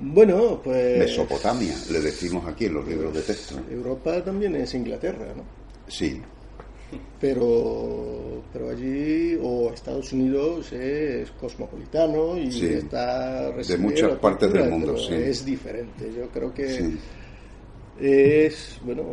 [0.01, 0.99] Bueno, pues...
[0.99, 3.61] Mesopotamia, le decimos aquí en los libros de texto.
[3.71, 5.45] Europa también es Inglaterra, ¿no?
[5.87, 6.21] Sí,
[7.21, 12.67] pero pero allí o Estados Unidos es cosmopolitano y Sí.
[12.67, 15.15] está De muchas partes del mundo, sí.
[15.15, 16.99] es diferente yo creo que sí.
[18.01, 19.05] Es bueno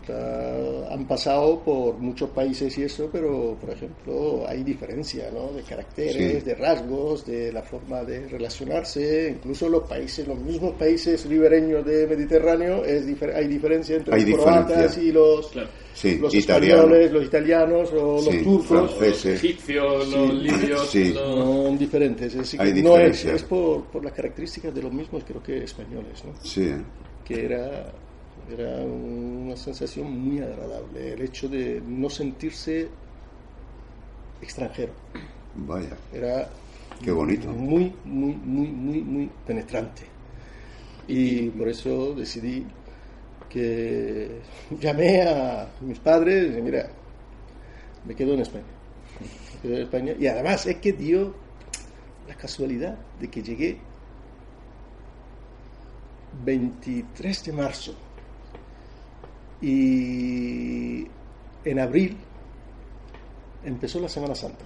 [0.00, 5.52] está- han pasado por muchos países y eso pero por ejemplo hay diferencia ¿no?
[5.52, 6.48] de caracteres Sí.
[6.48, 12.06] de rasgos de la forma de relacionarse incluso los países los mismos países ribereños de
[12.06, 15.68] Mediterráneo es difer- hay diferencia entre Hay los croatas y los Claro.
[15.94, 16.82] Sí, los italiano.
[16.82, 19.42] españoles, los italianos o Sí, los turcos Los franceses.
[19.44, 21.12] egipcios, los libios, Sí.
[21.12, 21.22] los...
[21.44, 22.32] son diferentes.
[22.34, 25.64] Es decir, Hay no es, es por, por las características de los mismos, creo que
[25.64, 26.32] españoles, ¿no?
[26.44, 26.70] Sí,
[27.24, 27.92] que era,
[28.50, 32.88] era una sensación muy agradable, el hecho de no sentirse
[34.40, 34.92] extranjero.
[35.54, 36.48] vaya, Era
[37.02, 37.48] qué bonito.
[37.48, 40.02] muy, muy, muy, muy, muy penetrante.
[41.06, 42.66] Y por eso decidí
[43.48, 44.40] que
[44.80, 46.88] llamé a mis padres y dije, mira,
[48.06, 48.64] me quedo en España.
[49.54, 50.14] Me quedo en España.
[50.18, 51.34] Y además es que dio
[52.26, 53.78] la casualidad de que llegué
[56.44, 57.94] 23 de marzo
[59.60, 61.06] y
[61.64, 62.16] en abril
[63.64, 64.64] empezó la Semana Santa.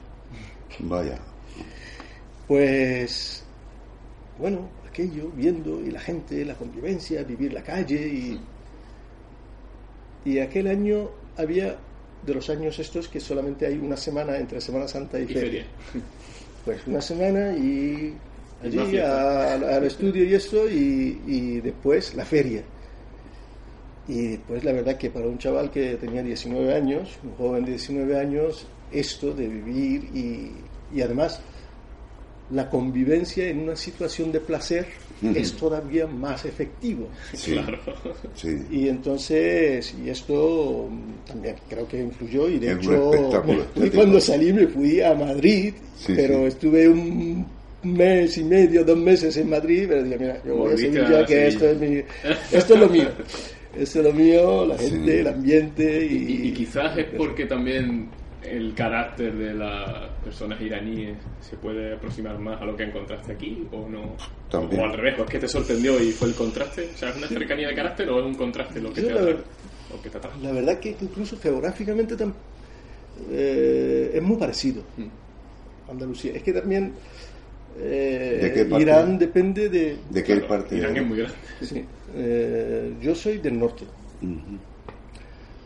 [0.80, 1.18] Vaya,
[2.48, 3.44] Pues,
[4.38, 8.40] bueno, aquello, viendo, y la gente, la convivencia, vivir la calle, y,
[10.24, 11.76] y aquel año había
[12.26, 15.42] de los años estos que solamente hay una semana entre Semana Santa y, y feria.
[15.42, 15.66] feria.
[16.64, 18.14] Pues una semana y
[18.62, 22.62] allí al estudio y eso, y, y después la feria.
[24.08, 27.70] Y después la verdad que para un chaval que tenía 19 años, un joven de
[27.72, 30.50] 19 años, esto de vivir y,
[30.94, 31.40] y además
[32.50, 34.86] la convivencia en una situación de placer
[35.22, 35.32] Ujú.
[35.38, 37.08] es todavía más efectivo.
[37.32, 37.78] sí, Claro.
[38.34, 38.58] sí.
[38.70, 40.88] Y entonces, y esto
[41.26, 42.90] también creo que influyó y de Es hecho,
[43.46, 43.96] me estético.
[43.96, 46.44] cuando salí me fui a Madrid, Sí, pero sí.
[46.48, 47.46] estuve un
[47.84, 51.18] mes y medio, dos meses en Madrid, pero dije, mira, yo voy a Volviste Sevilla,
[51.20, 52.02] a que esto es mi,
[52.52, 53.08] esto es lo mío.
[53.76, 54.90] Esto es lo mío, la Sí.
[54.90, 58.08] gente, el ambiente y, Y, y quizás es porque también
[58.42, 63.66] el carácter de las personas iraníes se puede aproximar más a lo que encontraste aquí
[63.72, 64.16] o no.
[64.50, 64.82] También.
[64.82, 66.90] O al revés, o es que te sorprendió y fue el contraste.
[66.94, 69.14] O sea, ¿es una cercanía de carácter o es un contraste lo que Yo te
[69.14, 69.34] la atrae?
[69.34, 69.44] ver-
[69.90, 70.32] Lo que te atrae?
[70.42, 72.14] La verdad que incluso geográficamente
[73.30, 74.82] eh, es muy parecido.
[74.96, 75.90] Mm.
[75.90, 76.32] Andalucía.
[76.34, 76.92] Es que también
[77.78, 78.82] eh, ¿De qué parte?
[78.82, 79.98] Irán depende de...
[80.10, 80.76] ¿De qué Claro, parte?
[80.76, 81.36] Irán es muy grande.
[81.62, 83.84] Sí, eh, yo soy del norte.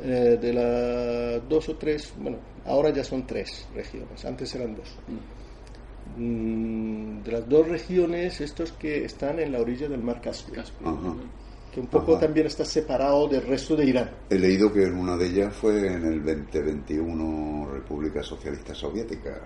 [0.03, 4.95] Eh, de las dos o tres, bueno, ahora ya son tres regiones, antes eran dos.
[6.16, 10.62] Mm, de las dos regiones, estos que están en la orilla del mar Caspio,
[11.73, 12.27] que un poco Ajá.
[12.27, 14.11] también está separado del resto de Irán.
[14.31, 19.40] He leído que en una de ellas fue en el 2021 República Socialista Soviética,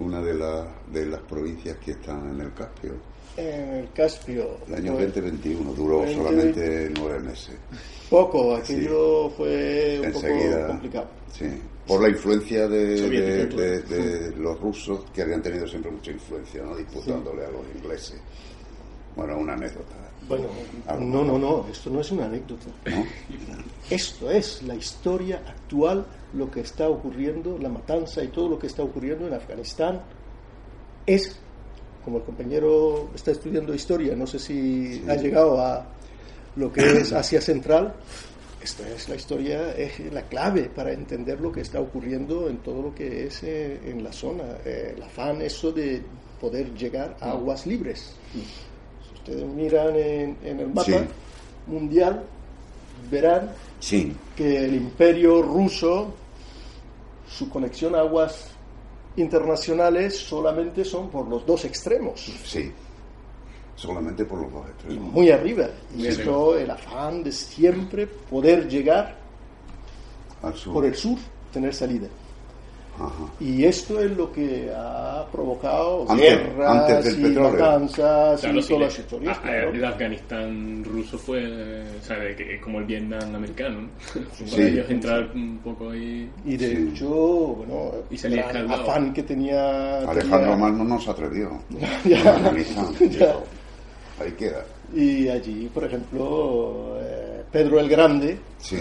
[0.00, 2.92] una de, las de las provincias que están en el Caspio.
[3.36, 6.14] En el Caspio, El año pues, 2021 duró 20.
[6.16, 7.54] solamente nueve meses.
[8.10, 11.06] poco, aquello fue un poco Enseguida, complicado.
[11.32, 11.46] sí,
[11.86, 16.62] por la influencia de, de- de- de los rusos que habían tenido siempre mucha influencia,
[16.62, 16.76] ¿no?
[16.76, 18.18] disputándole a los ingleses.
[19.16, 19.94] Bueno, una anécdota.
[20.28, 20.44] Bueno,
[21.00, 22.66] no, no, no, esto no es una anécdota.
[22.86, 23.04] ¿no?
[23.90, 28.66] Esto es la historia actual, lo que está ocurriendo, la matanza y todo lo que
[28.68, 30.00] está ocurriendo en Afganistán.
[31.06, 31.38] Es,
[32.04, 35.86] como el compañero está estudiando historia, no sé si ha llegado a
[36.56, 37.94] lo que es Asia Central,
[38.62, 42.82] esta es la historia, es la clave para entender lo que está ocurriendo en todo
[42.82, 44.44] lo que es eh, en la zona.
[44.64, 46.02] Eh, el afán, eso de
[46.40, 48.14] poder llegar a aguas libres.
[48.32, 50.94] Si ustedes miran en, en el mapa Sí.
[51.66, 52.22] mundial,
[53.10, 56.12] verán Sí, que el imperio ruso,
[57.28, 58.48] su conexión a aguas
[59.16, 62.70] internacionales solamente son por los dos extremos sí.
[63.76, 65.12] Solamente por los dos y extremos.
[65.12, 65.68] muy arriba.
[65.96, 69.16] Y esto, el afán de siempre poder llegar
[70.42, 70.74] Al sur.
[70.74, 71.18] por el sur
[71.50, 72.06] tener salida.
[73.00, 73.24] Ajá.
[73.40, 77.50] Y esto es lo que ha provocado Antes- guerras antes del y petróleo.
[77.52, 79.38] matanzas Claro, y todas las historias.
[79.38, 79.70] a- claro.
[79.70, 82.16] El Afganistán ruso fue, o sea,
[82.62, 83.88] como el Vietnam americano,
[84.34, 84.44] Sí.
[84.50, 86.30] para ellos entrar un poco ahí.
[86.44, 86.88] Y de Sí.
[86.92, 88.38] hecho, bueno, Y el
[88.70, 89.98] afán que tenía...
[90.00, 91.50] Alejandro tenía- no se atrevió.
[92.04, 92.30] Ya.
[92.34, 93.34] Afganistán, Ya.
[94.20, 94.64] Ahí queda.
[94.94, 98.76] Y allí, por ejemplo, eh, Pedro el Grande, Sí.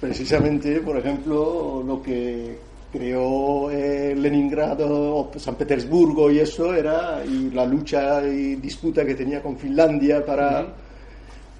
[0.00, 2.58] precisamente, por ejemplo, lo que
[2.96, 9.14] creó eh, Leningrado o San Petersburgo y eso era y la lucha y disputa que
[9.14, 10.66] tenía con Finlandia para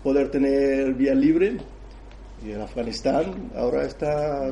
[0.03, 1.57] poder tener vía libre.
[2.45, 4.51] Y el Afganistán ahora está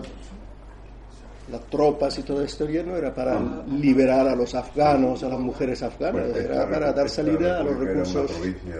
[1.50, 5.38] las tropas y toda esta historia no era para liberar a los afganos a las
[5.38, 8.74] mujeres afganas Pues era para dar salida a los recursos provincia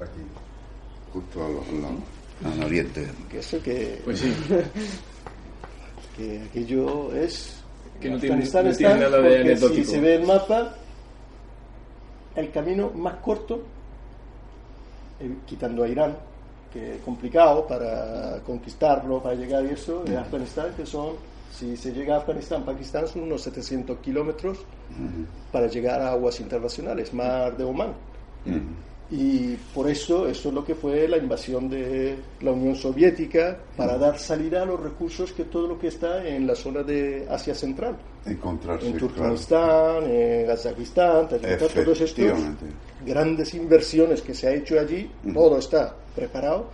[0.00, 0.20] aquí,
[1.12, 1.52] justo al,
[2.52, 3.06] al- al oriente.
[3.30, 4.34] que eso que Pues sí,
[6.20, 7.62] que aquello es
[8.00, 9.74] Que no tiene- Afganistán no tiene nada de anecdótico.
[9.74, 10.74] si se ve el mapa
[12.36, 13.62] el camino más corto
[15.20, 16.16] eh, quitando a Irán
[16.72, 21.14] que es complicado para conquistarlo para llegar y eso de Afganistán que son
[21.52, 24.58] si se llega a Afganistán Pakistán son unos 700 kilómetros
[25.50, 27.92] para llegar a aguas internacionales mar de Omán
[29.12, 33.98] y por eso eso es lo que fue la invasión de la Unión Soviética para
[33.98, 37.54] dar salida a los recursos que todo lo que está en la zona de Asia
[37.54, 39.06] Central, Encontrarse, en claro.
[39.08, 42.38] Turkmenistán, en Kazajistán, Tayikistán, todos estos
[43.04, 46.70] grandes inversiones que se ha hecho allí, todo está preparado.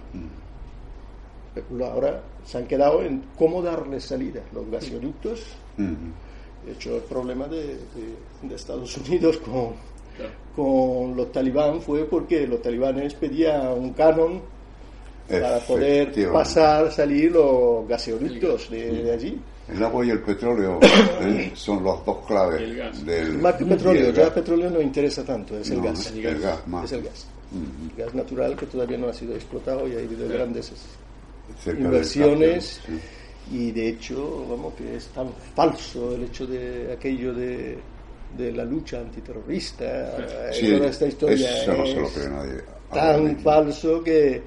[1.55, 4.42] Pero ahora se han quedado en cómo darle salida.
[4.53, 5.40] Los gasoductos,
[5.79, 6.66] Ujú.
[6.66, 7.79] de hecho el problema de, de-
[8.42, 9.72] de Estados Unidos con,
[10.16, 10.33] claro.
[10.55, 14.40] con los talibán fue porque los talibanes pedían un canon
[15.29, 19.40] para poder pasar, salir los gasoductos de, de allí.
[19.68, 20.79] El agua y el petróleo
[21.22, 23.05] eh, son los dos claves el gas.
[23.05, 24.31] del Más que petróleo, el ya gas.
[24.33, 26.12] petróleo no interesa tanto, es el No, gas.
[26.12, 26.85] El gas, más.
[26.85, 27.26] Es el gas.
[27.52, 30.72] El gas natural que todavía no ha sido explotado y ha habido grandes
[31.62, 33.57] Cerca inversiones sí.
[33.57, 37.79] y de hecho, vamos, que es tan falso el hecho de aquello de,
[38.37, 42.62] de la lucha antiterrorista, Sí, toda esta historia eso no se lo es cree nadie.
[42.92, 44.42] tan falso que,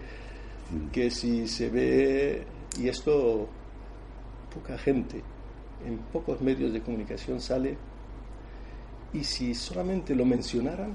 [0.91, 2.43] que si se ve,
[2.80, 3.47] y esto
[4.54, 5.21] poca gente,
[5.86, 7.78] en pocos medios de comunicación sale,
[9.13, 10.93] y si solamente lo mencionaran,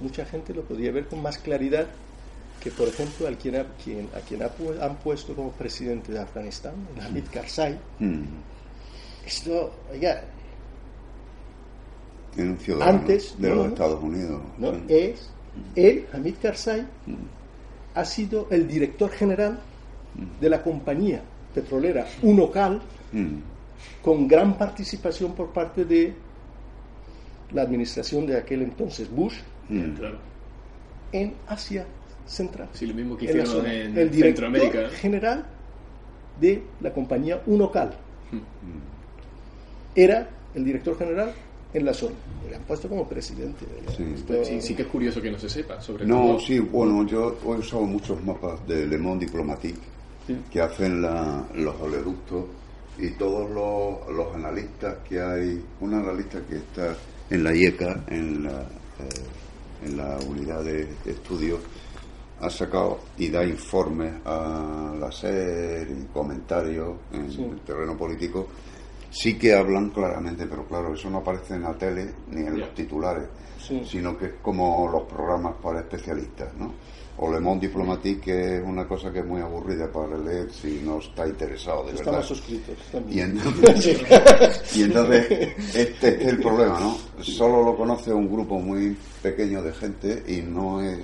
[0.00, 1.86] mucha gente lo podría ver con más claridad
[2.62, 6.74] que, por ejemplo, al quien, ha- quien- a quien han puesto como presidente de Afganistán,
[7.00, 7.78] Hamid Karzai.
[7.98, 8.22] Mm.
[9.26, 10.22] Esto, oiga,
[12.38, 13.66] un ciudadano Antes, de no, los.
[13.68, 14.40] Estados Unidos.
[14.58, 14.72] ¿no?
[14.72, 14.80] Sí.
[14.88, 15.30] es,
[15.76, 16.86] él, Hamid Karzai,
[17.94, 19.58] ha sido el director general
[20.40, 21.22] de la compañía
[21.54, 22.80] petrolera Unocal,
[23.12, 23.36] Mm.
[24.02, 26.14] con gran participación por parte de
[27.52, 29.34] la administración de aquel entonces Bush
[29.68, 29.90] Mm.
[29.96, 30.16] claro.
[31.12, 31.84] en Asia
[32.26, 32.68] Central.
[32.72, 33.74] Sí, lo mismo que En hicieron zona.
[33.74, 34.88] en el director Centroamérica.
[34.96, 35.44] general
[36.40, 37.92] de la compañía Unocal
[39.94, 41.32] era el director general
[41.74, 42.14] en la zona.
[42.48, 43.64] Le han puesto como presidente.
[43.96, 44.04] Sí.
[44.26, 46.40] Pues sí, sí que es curioso que no se sepa, sobre No, todo.
[46.40, 49.80] sí, bueno, yo he usado muchos mapas de Le Monde Diplomatique
[50.26, 50.36] Sí.
[50.50, 52.44] que hacen la- los oleoductos
[52.98, 56.94] y todos los, los analistas que hay, un analista que está
[57.30, 61.58] en la IECA, en la, eh, en la unidad de estudios,
[62.40, 67.42] ha sacado y da informes a la SER y comentarios en Sí.
[67.42, 68.48] el terreno político,
[69.12, 72.74] sí que hablan claramente, pero claro, eso no aparece en la tele ni en los
[72.74, 73.28] titulares,
[73.60, 73.80] Sí.
[73.86, 76.72] sino que es como los programas para especialistas, ¿no?
[77.18, 80.80] O Le Monde Diplomatique, que es una cosa que es muy aburrida para leer si
[80.82, 82.26] no está interesado de Estamos verdad.
[82.26, 83.38] suscritos Y también.
[83.44, 84.00] entonces,
[84.76, 85.30] y entonces
[85.76, 86.96] este es el problema, ¿no?
[87.22, 90.98] Solo lo conoce un grupo muy pequeño de gente y no es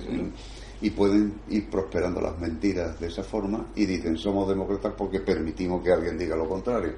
[0.81, 5.83] y pueden ir prosperando las mentiras de esa forma y dicen somos demócratas porque permitimos
[5.83, 6.93] que alguien diga lo contrario,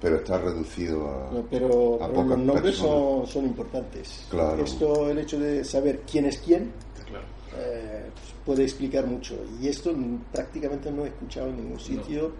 [0.00, 2.90] pero está reducido a, No, pero, a pero pocas los nombres personas.
[2.94, 4.26] son, son importantes.
[4.30, 4.64] Claro.
[4.64, 6.70] Esto, el hecho de saber quién es quién,
[7.06, 7.24] Claro.
[7.58, 9.34] eh, pues, puede explicar mucho.
[9.60, 9.94] Y esto
[10.32, 12.32] prácticamente no he escuchado en ningún sitio,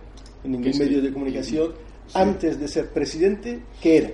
[0.42, 1.72] en ningún medio de comunicación,
[2.14, 4.10] antes de ser presidente, que era.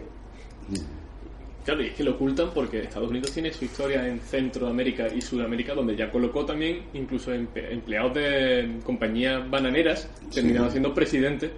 [1.65, 5.23] Claro, y es que lo ocultan porque Estados Unidos tiene su historia en Centroamérica y
[5.23, 11.51] Sudamérica, donde ya colocó también incluso empleados de compañías bananeras, terminaron siendo presidentes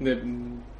[0.00, 0.18] de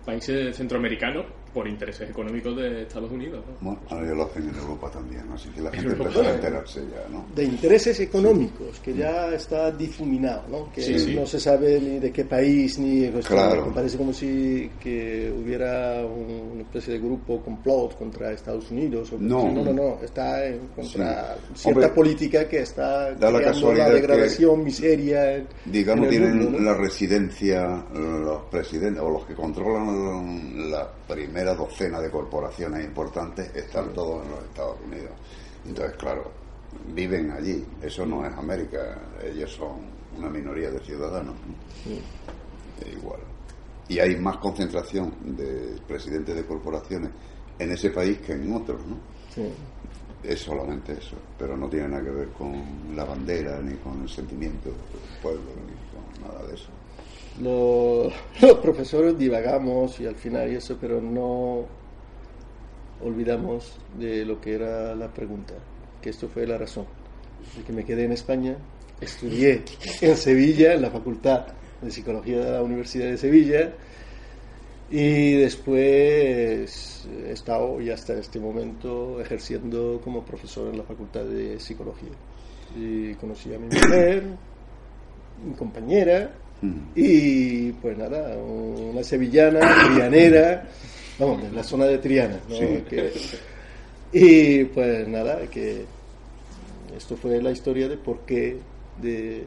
[0.04, 1.24] países centroamericanos
[1.54, 3.44] por intereses económicos de Estados Unidos.
[3.46, 3.54] ¿no?
[3.60, 6.80] Bueno, ahora ya lo hacen en Europa también, así que la gente empezará a enterarse
[6.80, 7.24] ya, ¿no?
[7.34, 10.72] de intereses económicos que ya está difuminado, ¿no?
[10.72, 11.14] que Sí, sí.
[11.14, 13.72] no se sabe ni de qué país ni Claro.
[13.72, 19.18] parece como si que hubiera un- una especie de grupo complot contra Estados Unidos o
[19.18, 19.50] No.
[19.52, 21.62] no no no está en contra Sí.
[21.62, 26.36] cierta Hombre, política que está da la casualidad la que, degradación miseria en- Digamos, tienen
[26.38, 26.64] mundo, ¿no?
[26.64, 33.92] la residencia los presidentes o los que controlan la primera docena de corporaciones importantes están
[33.92, 35.10] todos en los Estados Unidos.
[35.66, 36.30] Entonces, claro,
[36.94, 37.64] viven allí.
[37.82, 38.98] Eso no es América.
[39.22, 39.80] Ellos son
[40.16, 41.34] una minoría de ciudadanos.
[42.96, 43.20] igual.
[43.88, 47.10] Y hay más concentración de presidentes de corporaciones
[47.58, 48.96] en ese país que en otros, ¿no?
[49.34, 49.52] Sí.
[50.22, 54.08] Es solamente eso, pero no tiene nada que ver con la bandera, ni con el
[54.08, 56.70] sentimiento del pueblo, ni con nada de eso.
[57.40, 58.10] Lo-
[58.40, 61.64] los profesores divagamos y al final y eso, pero no
[63.02, 65.54] olvidamos de lo que era la pregunta,
[66.00, 66.86] que esto fue la razón,
[67.56, 68.56] de que me quedé en España,
[69.00, 69.62] estudié
[70.00, 71.46] en Sevilla, en la Facultad
[71.82, 73.72] de Psicología de la Universidad de Sevilla,
[74.90, 81.58] y después he estado y hasta este momento ejerciendo como profesor en la Facultad de
[81.58, 82.10] Psicología.
[82.76, 84.24] Y conocí a mi mujer,
[85.44, 86.32] mi compañera,
[86.94, 89.60] y pues nada, una sevillana,
[89.92, 90.64] trianera,
[91.18, 92.40] vamos, de la zona de Triana.
[92.48, 92.56] ¿no?
[92.56, 92.84] Sí.
[92.88, 93.12] Que-
[94.12, 95.84] y pues nada, que
[96.96, 98.56] esto fue la historia de por qué
[99.02, 99.44] de...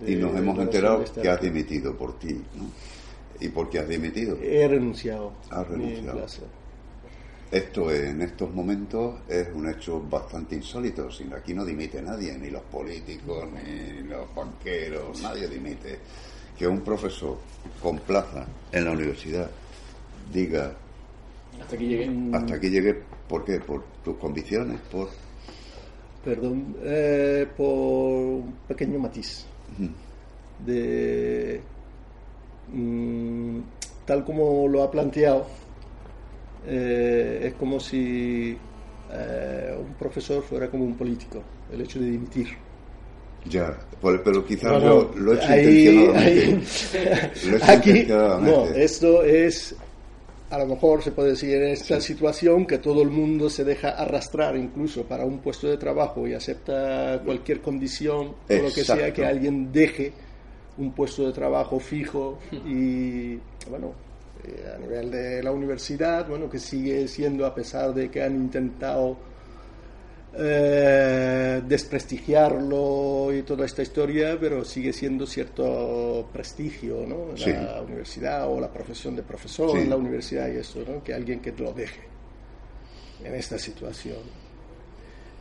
[0.00, 2.64] de Y nos hemos enterado estar que has dimitido por ti, ¿no?
[3.40, 4.38] ¿Y por qué has dimitido?
[4.40, 5.32] He renunciado.
[5.50, 6.18] Has mi renunciado.
[6.18, 6.42] plaza.
[7.52, 11.10] Esto en estos momentos es un hecho bastante insólito.
[11.10, 15.98] Sin aquí no dimite nadie, ni los políticos, ni los banqueros, nadie dimite.
[16.56, 17.36] Que un profesor
[17.82, 19.50] con plaza en la universidad
[20.32, 20.72] diga
[21.60, 22.10] Hasta aquí llegué.
[22.32, 23.60] hasta aquí llegué, ¿por qué?
[23.60, 25.10] Por tus convicciones, por
[26.24, 29.44] Perdón, eh, por un pequeño matiz.
[30.64, 31.60] De
[32.72, 33.58] mm,
[34.06, 35.46] tal como lo ha planteado,
[36.66, 38.56] eh, es como si
[39.12, 41.42] eh, un profesor fuera como un político,
[41.72, 42.48] el hecho de dimitir.
[43.46, 46.98] ya, pero quizás lo, lo he hecho ahí- intencionadamente.
[46.98, 48.50] ahí- Lo he hecho Aquí, intencionadamente.
[48.70, 49.74] no, esto es,
[50.50, 53.90] a lo mejor se puede decir en esta situación que todo el mundo se deja
[53.90, 59.12] arrastrar incluso para un puesto de trabajo y acepta cualquier condición o lo que sea
[59.12, 60.12] que alguien deje
[60.78, 63.36] un puesto de trabajo fijo y
[63.68, 63.92] bueno
[64.44, 68.34] eh, a nivel de la universidad bueno que sigue siendo a pesar de que han
[68.34, 69.18] intentado
[70.34, 77.36] eh, desprestigiarlo y toda esta historia, pero sigue siendo cierto prestigio, ¿no?
[77.36, 77.52] Sí.
[77.52, 79.78] La universidad o la profesión de profesor Sí.
[79.78, 81.04] en la universidad y eso, ¿no?
[81.04, 82.00] Que alguien que lo deje
[83.22, 84.16] en esta situación.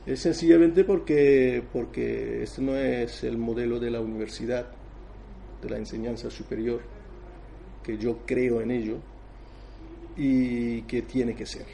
[0.06, 4.66] Es sencillamente porque, porque este no es el modelo de la universidad,
[5.62, 6.82] de la enseñanza superior,
[7.84, 8.98] que yo creo en ello
[10.16, 11.66] y que tiene que ser.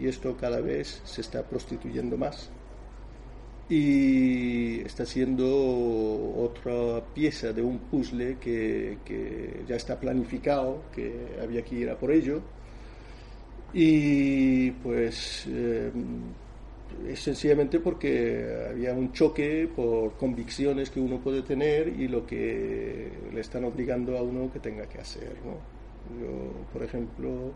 [0.00, 2.50] Y esto cada vez se está prostituyendo más
[3.68, 5.46] y está siendo
[6.36, 8.98] otra pieza de un puzzle que,
[9.66, 12.42] ya está planificado, que había que ir a por ello.
[13.72, 15.90] Y pues eh,
[17.08, 23.10] es sencillamente porque había un choque por convicciones que uno puede tener y lo que
[23.32, 25.34] le están obligando a uno que tenga que hacer.
[25.44, 25.52] ¿no?
[26.20, 27.52] Yo, por ejemplo,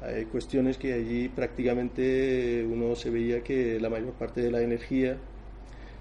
[0.00, 5.16] hay cuestiones que allí prácticamente uno se veía que la mayor parte de la energía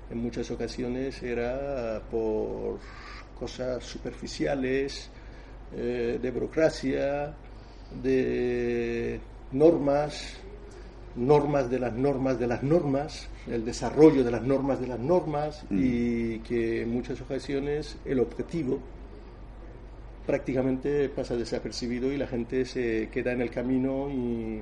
[0.10, 2.80] en muchas ocasiones era por
[3.38, 5.10] cosas superficiales,
[5.76, 7.36] eh, de burocracia,
[8.02, 9.20] de
[9.52, 10.38] normas,
[11.18, 15.66] normas de las normas de las normas, el desarrollo de las normas de las normas
[15.70, 18.80] y que en muchas ocasiones el objetivo
[20.26, 24.62] prácticamente pasa desapercibido y la gente se queda en el camino y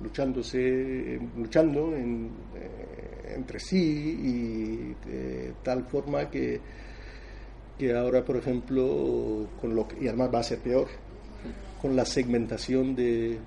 [0.00, 6.60] luchándose, luchando en, eh, entre sí y de tal forma que,
[7.78, 10.86] que ahora, por ejemplo, con lo que, y además va a ser peor,
[11.80, 13.38] con la segmentación de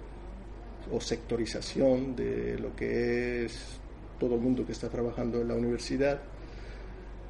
[0.92, 3.80] o sectorización de lo que es
[4.20, 6.20] todo el mundo que está trabajando en la universidad.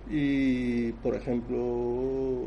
[0.10, 2.45] Y, por ejemplo,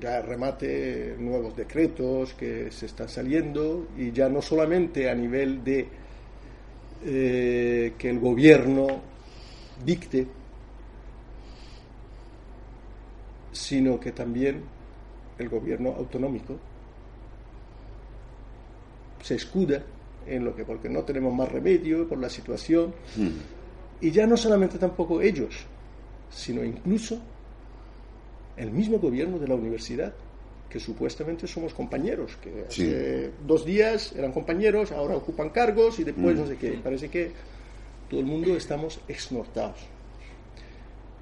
[0.00, 5.88] ya remate nuevos decretos que se están saliendo y ya no solamente a nivel de
[7.04, 8.86] eh, que el gobierno
[9.84, 10.26] dicte,
[13.52, 14.62] sino que también
[15.38, 16.56] el gobierno autonómico
[19.22, 19.82] se escuda
[20.26, 23.28] en lo que porque no tenemos más remedio por la situación Mm.
[24.00, 25.54] y ya no solamente tampoco ellos
[26.30, 27.18] sino incluso
[28.56, 30.12] el mismo gobierno de la universidad
[30.68, 32.82] que supuestamente somos compañeros que Sí.
[32.82, 36.40] hace dos días eran compañeros ahora ocupan cargos y después Mm.
[36.40, 37.32] no sé qué parece que
[38.10, 39.78] todo el mundo estamos exnortados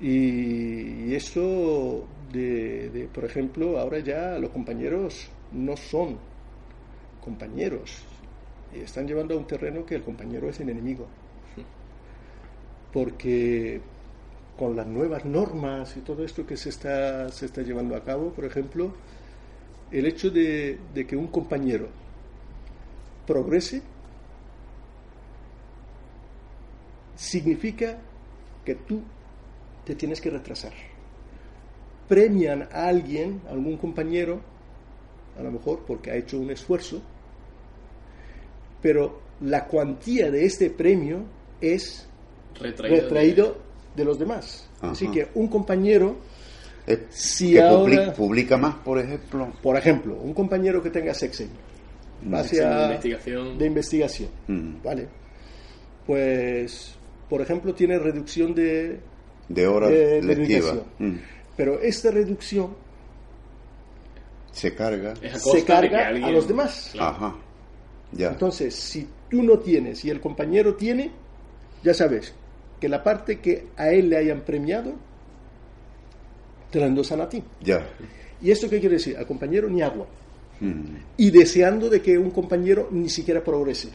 [0.01, 6.19] y, y eso de, de, por ejemplo ahora ya los compañeros no son
[7.27, 8.03] compañeros
[8.73, 11.07] y están llevando a un terreno que el compañero es el enemigo
[12.97, 13.79] porque
[14.59, 18.31] con las nuevas normas y todo esto que se está, se está llevando a cabo,
[18.31, 18.91] por ejemplo,
[19.91, 21.89] el hecho de, de que un compañero
[23.27, 23.83] progrese
[27.17, 27.99] significa
[28.65, 29.03] que tú
[29.85, 30.73] te tienes que retrasar.
[32.09, 34.41] Premian a alguien, a algún compañero,
[35.39, 37.03] a lo mejor porque ha hecho un esfuerzo,
[38.83, 41.25] pero la cuantía de este premio
[41.61, 42.07] es
[42.61, 42.97] Retraído.
[43.03, 43.57] retraído
[43.95, 44.69] de los demás.
[44.81, 46.17] Así que un compañero,
[46.89, 49.53] Es Si que ahora- publica, publica más, por ejemplo.
[49.61, 51.57] por ejemplo, un compañero que tenga sexenio,
[52.23, 53.59] base Sexenio de a- investigación.
[53.59, 54.83] de investigación, Mm.
[54.85, 55.09] ¿vale?
[56.07, 56.95] Pues,
[57.29, 59.01] por ejemplo, tiene reducción de...
[59.49, 60.49] De horas De- de lectivas.
[60.75, 60.85] dedicación.
[60.99, 61.19] Mm.
[61.57, 62.77] Pero esta reducción
[64.53, 65.15] Se carga.
[65.39, 66.91] Se carga alguien- a los demás.
[66.93, 67.09] Claro.
[67.17, 67.37] Ajá.
[68.17, 68.29] Ya.
[68.29, 71.11] Entonces, si tú no tienes y el compañero tiene,
[71.83, 72.35] ya sabes
[72.81, 74.95] que la parte que a él le hayan premiado,
[76.71, 77.43] te la endosan a ti.
[77.63, 77.87] ya.
[78.43, 79.17] ¿Y esto qué quiere decir?
[79.17, 80.07] Al compañero ni agua.
[80.61, 80.97] Mm.
[81.17, 83.89] Y deseando de que un compañero ni siquiera progrese.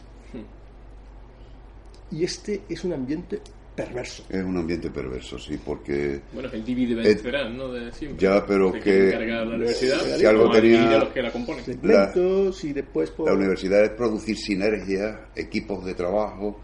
[2.10, 3.40] Y este es un ambiente
[3.74, 4.24] perverso.
[4.28, 7.68] Es un ambiente perverso, sí, porque Bueno, es el divide vencerán, ¿no?
[7.72, 8.20] De siempre.
[8.20, 10.16] ya, pero De que- encarga la universidad.
[10.18, 11.64] si algo tenía- los que la componen.
[11.64, 13.26] Segmentos y después por...
[13.28, 16.58] la universidad es producir sinergias, equipos de trabajo.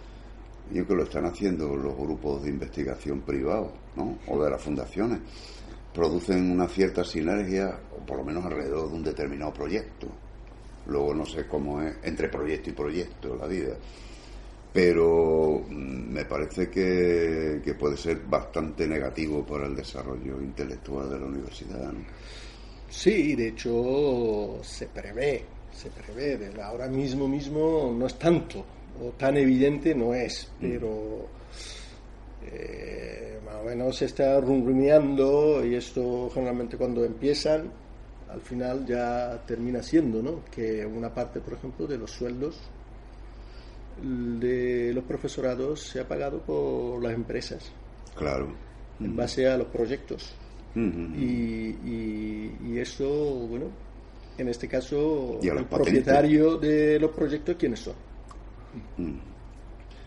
[0.70, 4.18] Yo creo que lo están haciendo los grupos de investigación privados, ¿no?
[4.26, 5.20] O de las fundaciones.
[5.94, 10.06] Producen una cierta sinergia, o por lo menos alrededor de un determinado proyecto.
[10.86, 13.74] Luego no sé cómo es entre proyecto y proyecto la vida.
[14.79, 21.18] Pero mm, me parece que, que puede ser bastante negativo para el desarrollo intelectual de
[21.18, 21.93] la universidad.
[21.93, 21.99] ¿no?
[22.89, 26.53] Sí, de hecho se prevé, se prevé.
[26.62, 28.64] Ahora mismo mismo no es tanto,
[29.03, 31.26] o tan evidente no es, pero
[32.47, 37.68] eh, más o menos se está rumiando y esto generalmente cuando empiezan,
[38.31, 40.45] al final ya termina siendo, ¿no?
[40.53, 42.61] Que una parte, por ejemplo, de los sueldos
[44.03, 47.70] de los profesorados se ha pagado por las empresas
[48.14, 48.49] Claro.
[49.01, 50.34] en base a los proyectos.
[50.74, 50.80] Y,
[51.84, 53.09] y, y eso,
[53.49, 53.66] bueno,
[54.36, 55.68] en este caso, el patentes.
[55.68, 57.94] propietario de los proyectos, ¿quiénes son?
[58.96, 59.18] Mm.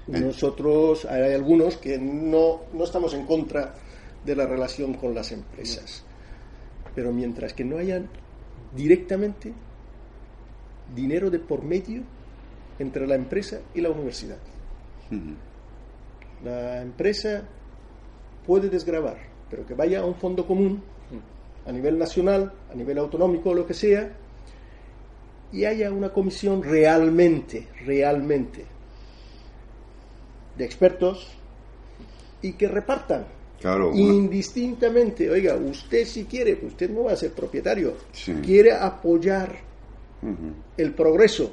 [0.07, 3.75] Nosotros, hay algunos que no, no estamos en contra
[4.25, 6.03] de la relación con las empresas,
[6.95, 8.07] pero mientras que no hayan
[8.75, 9.53] directamente
[10.95, 12.03] dinero de por medio
[12.81, 14.37] entre la empresa y la universidad.
[16.43, 17.43] La empresa
[18.45, 19.17] puede desgravar,
[19.49, 20.81] pero que vaya a un fondo común
[21.65, 24.11] a nivel nacional, a nivel autonómico lo que sea,
[25.51, 28.65] y haya una comisión realmente, realmente
[30.57, 31.27] de expertos
[32.41, 33.25] y que repartan
[33.59, 35.29] Claro, una- indistintamente.
[35.29, 38.33] Oiga, usted si quiere, pues usted no va a ser propietario, Sí.
[38.43, 39.55] quiere apoyar
[40.77, 41.51] el progreso,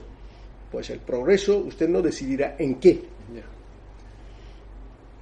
[0.71, 3.03] pues el progreso usted no decidirá en qué.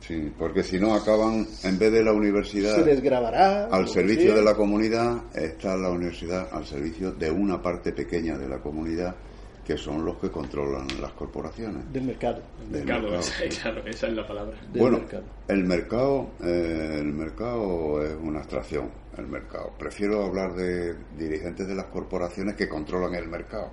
[0.00, 3.64] Sí, porque si no acaban, en vez de la universidad Se desgravará.
[3.66, 4.36] al servicio sea.
[4.36, 9.16] de la comunidad, está la universidad al servicio de una parte pequeña de la comunidad,
[9.66, 11.92] que son los que controlan las corporaciones.
[11.92, 12.40] del mercado.
[12.70, 13.58] Del mercado, esa, sí.
[13.60, 14.56] claro, esa es la palabra.
[14.72, 15.24] del bueno, mercado.
[15.48, 18.88] el mercado, eh, el mercado es una abstracción.
[19.18, 19.72] El mercado.
[19.76, 23.72] Prefiero hablar de dirigentes de las corporaciones que controlan el mercado.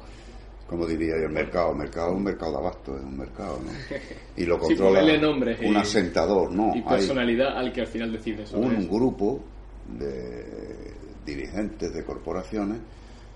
[0.68, 1.72] Como diría yo, el mercado.
[1.72, 3.72] El mercado es un mercado de abasto, es un mercado, ¿no?
[4.38, 6.74] Y lo Sí, controla ponerle nombres y- un asentador, ¿no?
[6.76, 8.90] Y Hay- personalidad al que al final decide sobre un eso.
[8.92, 9.40] grupo
[9.86, 10.94] de
[11.26, 12.80] dirigentes de corporaciones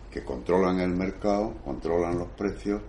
[0.09, 2.81] que controlan el mercado, controlan los precios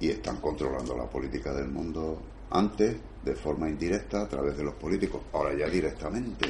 [0.00, 4.74] y están controlando la política del mundo antes de forma indirecta a través de los
[4.74, 6.46] políticos, ahora ya directamente,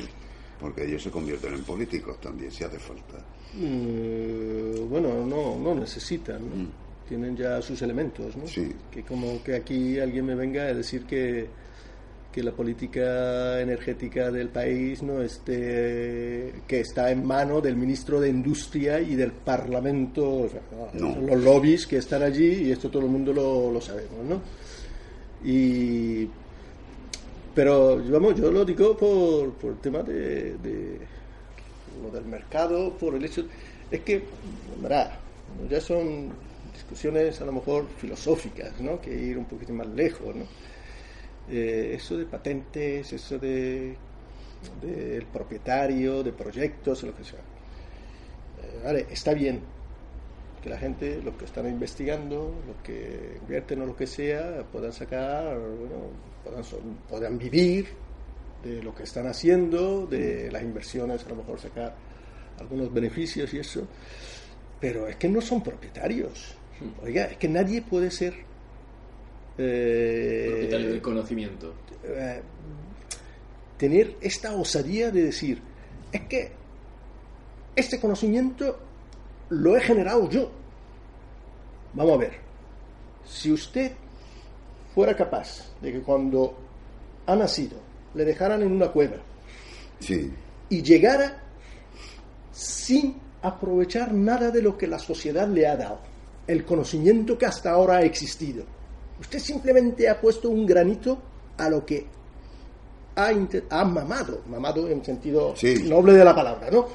[0.61, 3.19] porque ellos se convierten en políticos también si hace falta.
[3.57, 6.55] Eh, bueno, no, no necesitan, ¿no?
[6.57, 6.73] Mm.
[7.09, 8.47] Tienen ya sus elementos, ¿no?
[8.47, 8.73] Sí.
[8.91, 11.47] Que como que aquí alguien me venga a decir que
[12.31, 18.29] que la política energética del país no esté que está en mano del ministro de
[18.29, 20.61] Industria y del Parlamento, o sea,
[20.93, 21.15] No.
[21.15, 24.43] son los lobbies que están allí y esto todo el mundo lo, lo sabemos, ¿no?
[25.43, 26.29] Y
[27.55, 30.99] pero vamos, yo lo digo por, por el tema de, de
[32.03, 33.45] lo del mercado, por el hecho
[33.91, 34.23] es que,
[34.83, 35.19] verá,
[35.69, 36.29] ya son
[36.79, 39.01] discusiones a lo mejor filosóficas, ¿no?
[39.01, 40.45] Que ir un poquito más lejos, ¿no?
[41.51, 43.97] Eh, eso de patentes, eso de
[44.83, 47.39] del propietario, de proyectos, lo que sea.
[47.39, 49.61] Eh, vale, está bien
[50.63, 54.93] que la gente, los que están investigando, los que invierten o lo que sea, puedan
[54.93, 56.11] sacar, bueno,
[56.43, 56.65] puedan,
[57.09, 57.87] puedan vivir
[58.65, 61.95] de lo que están haciendo, de las inversiones, a lo mejor sacar
[62.59, 63.87] algunos beneficios y eso,
[64.81, 66.58] pero es que no son propietarios.
[67.03, 68.35] Oiga, es que nadie puede ser
[69.59, 71.75] eh, Propietario del conocimiento.
[72.05, 72.43] eh,
[73.77, 75.61] tener esta osadía de decir,
[76.13, 76.53] es que
[77.77, 78.79] este conocimiento
[79.51, 80.51] lo he generado yo.
[81.95, 82.33] Vamos a ver,
[83.25, 83.93] si usted
[84.95, 86.57] fuera capaz de que cuando
[87.27, 87.79] ha nacido
[88.15, 89.17] le dejaran en una cueva
[90.01, 90.33] Sí,
[90.71, 91.43] y llegara
[92.53, 96.01] sin aprovechar nada de lo que la sociedad le ha dado,
[96.49, 98.65] el conocimiento que hasta ahora ha existido.
[99.21, 101.23] Usted simplemente ha puesto un granito
[101.57, 102.07] a lo que
[103.17, 103.31] ha,
[103.71, 105.85] ha mamado, mamado en sentido Sí.
[105.89, 106.87] noble de la palabra, ¿no?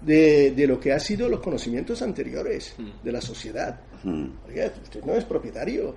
[0.00, 3.80] De, de lo que ha sido los conocimientos anteriores de la sociedad.
[4.02, 4.26] Mm.
[4.48, 5.94] Oiga, usted no es propietario.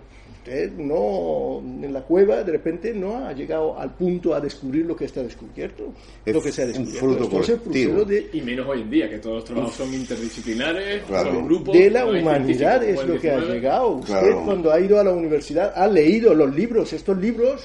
[0.47, 4.95] Usted no, en la cueva, de repente, no ha llegado al punto a descubrir lo
[4.95, 5.91] que está descubierto.
[6.25, 6.99] Es lo que se ha un descubierto.
[7.05, 7.91] fruto Esto es el colectivo.
[7.95, 11.33] fruto de, Y menos hoy en día, que todos los trabajos son interdisciplinares, Claro.
[11.33, 11.77] son grupos.
[11.77, 13.53] de la no humanidad es lo que ha 19.
[13.55, 13.87] llegado.
[13.97, 14.41] Usted Claro.
[14.45, 16.93] cuando ha ido a la universidad ha leído los libros.
[16.93, 17.61] Estos libros,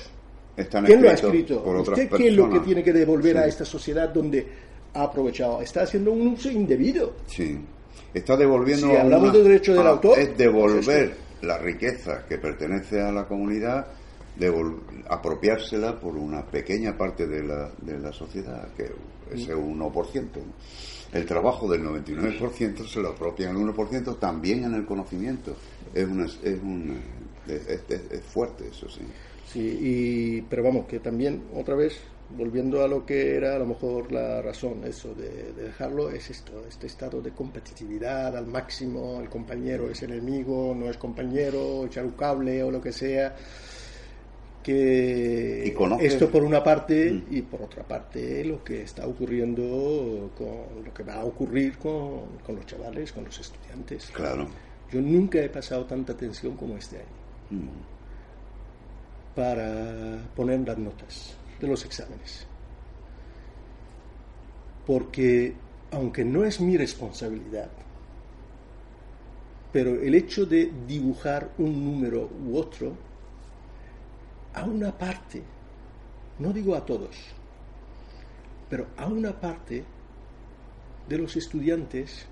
[0.57, 1.63] están ¿quién lo ha escrito?
[1.63, 4.45] por ¿Usted qué es lo que tiene que devolver a esta sociedad donde
[4.95, 5.63] ha aprovechado?
[5.63, 7.13] Está haciendo un uso indebido.
[7.27, 7.59] Sí.
[8.13, 8.89] Está devolviendo.
[8.89, 11.15] Si a hablamos una- de derecho del a- autor, Es pues devolver.
[11.43, 13.87] La riqueza que pertenece a la comunidad,
[15.09, 18.85] apropiársela por una pequeña parte de la, de la sociedad, que
[19.35, 20.27] es el 1%.
[21.13, 25.55] El trabajo del 99% se lo apropian el 1% también en el conocimiento.
[25.95, 26.99] Es, una, es, un,
[27.47, 29.03] es, es- es fuerte, eso sí.
[29.47, 32.01] Sí, y, pero vamos, que también, otra vez,
[32.37, 36.31] volviendo a lo que era a lo mejor la razón, eso de, de dejarlo, es
[36.31, 42.05] esto, este estado de competitividad al máximo, el compañero es enemigo, no es compañero, echar
[42.05, 43.35] un cable o lo que sea,
[44.63, 47.23] que esto por una parte Mm.
[47.35, 52.39] y por otra parte lo que está ocurriendo con lo que va a ocurrir con,
[52.47, 54.11] con los chavales, con los estudiantes.
[54.13, 54.47] Claro.
[54.93, 57.69] Yo nunca he pasado tanta tensión como este año Mm.
[59.35, 62.47] para poner las notas de los exámenes.
[64.87, 65.55] Porque,
[65.93, 67.71] aunque no es mi responsabilidad,
[69.73, 72.95] pero el hecho de dibujar un número u otro,
[74.55, 75.43] a una parte,
[76.41, 77.17] no digo a todos,
[78.69, 79.85] pero a una parte
[81.09, 82.27] de los estudiantes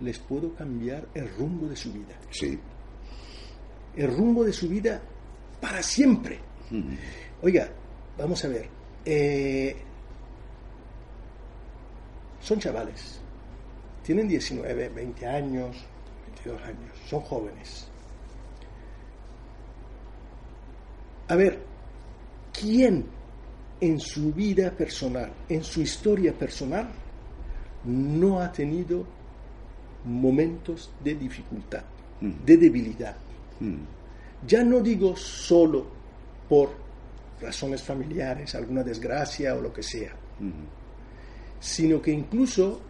[0.00, 2.58] les puedo cambiar el rumbo de su vida Sí.
[3.96, 5.00] el rumbo de su vida
[5.60, 6.38] para siempre.
[7.42, 7.68] Oiga,
[8.18, 8.68] vamos a ver.
[9.06, 9.76] eh,
[12.40, 13.20] son chavales.
[14.02, 15.76] Tienen 19, 20 años,
[16.26, 16.98] 22 años.
[17.08, 17.88] Son jóvenes.
[21.28, 21.58] A ver,
[22.52, 23.06] ¿quién
[23.80, 26.88] en su vida personal, en su historia personal,
[27.84, 29.06] no ha tenido
[30.04, 31.82] momentos de dificultad,
[32.20, 32.44] Mm.
[32.44, 33.16] de debilidad?
[33.60, 33.76] Mm.
[34.46, 35.86] Ya no digo solo
[36.48, 36.83] por
[37.44, 40.12] razones familiares, alguna desgracia o lo que sea,
[41.60, 42.80] sino que incluso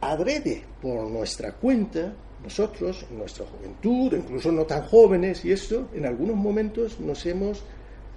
[0.00, 6.06] adrede por nuestra cuenta, nosotros, en nuestra juventud, incluso no tan jóvenes y esto, en
[6.06, 7.64] algunos momentos nos hemos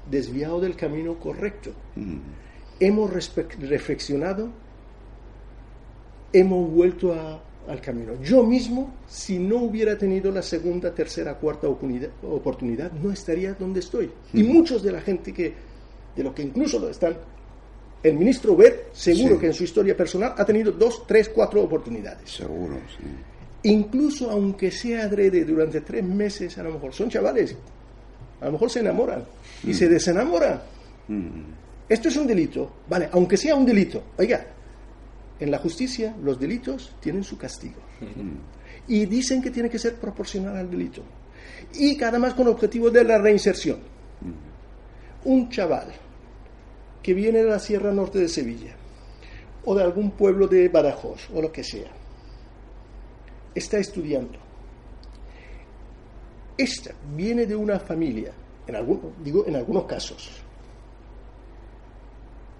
[0.09, 1.71] desviado del camino correcto.
[2.79, 3.11] Hemos
[3.59, 4.49] reflexionado,
[6.33, 8.13] hemos vuelto a- al camino.
[8.21, 14.09] Yo mismo, si no hubiera tenido la segunda, tercera, cuarta oportunidad, no estaría donde estoy.
[14.33, 15.53] Y muchos de la gente que,
[16.15, 17.15] de lo que incluso lo están,
[18.03, 19.39] el ministro Webb, seguro Sí.
[19.41, 22.29] que en su historia personal ha tenido dos, tres, cuatro oportunidades.
[22.31, 23.03] Seguro, sí.
[23.69, 27.55] Incluso aunque sea adrede durante tres meses, a lo mejor son chavales,
[28.41, 29.23] a lo mejor se enamoran
[29.63, 30.59] y se desenamoran.
[31.07, 31.41] Mm.
[31.87, 34.01] Esto es un delito, vale, aunque sea un delito.
[34.17, 34.43] Oiga,
[35.41, 37.81] en la justicia los delitos tienen su castigo.
[38.87, 41.01] Y dicen que tiene que ser proporcional al delito.
[41.73, 43.79] Y cada más con objetivo de la reinserción.
[45.25, 45.91] Un chaval
[47.01, 48.75] que viene de la Sierra Norte de Sevilla
[49.65, 51.91] o de algún pueblo de Badajoz o lo que sea.
[53.55, 54.37] Está estudiando.
[56.55, 58.31] Esta viene de una familia,
[58.67, 60.29] en algún, digo en algunos casos.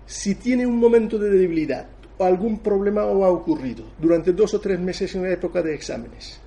[0.08, 1.88] Si tiene un momento de debilidad
[2.24, 6.40] algún problema o ha ocurrido durante dos o tres meses en una época de exámenes,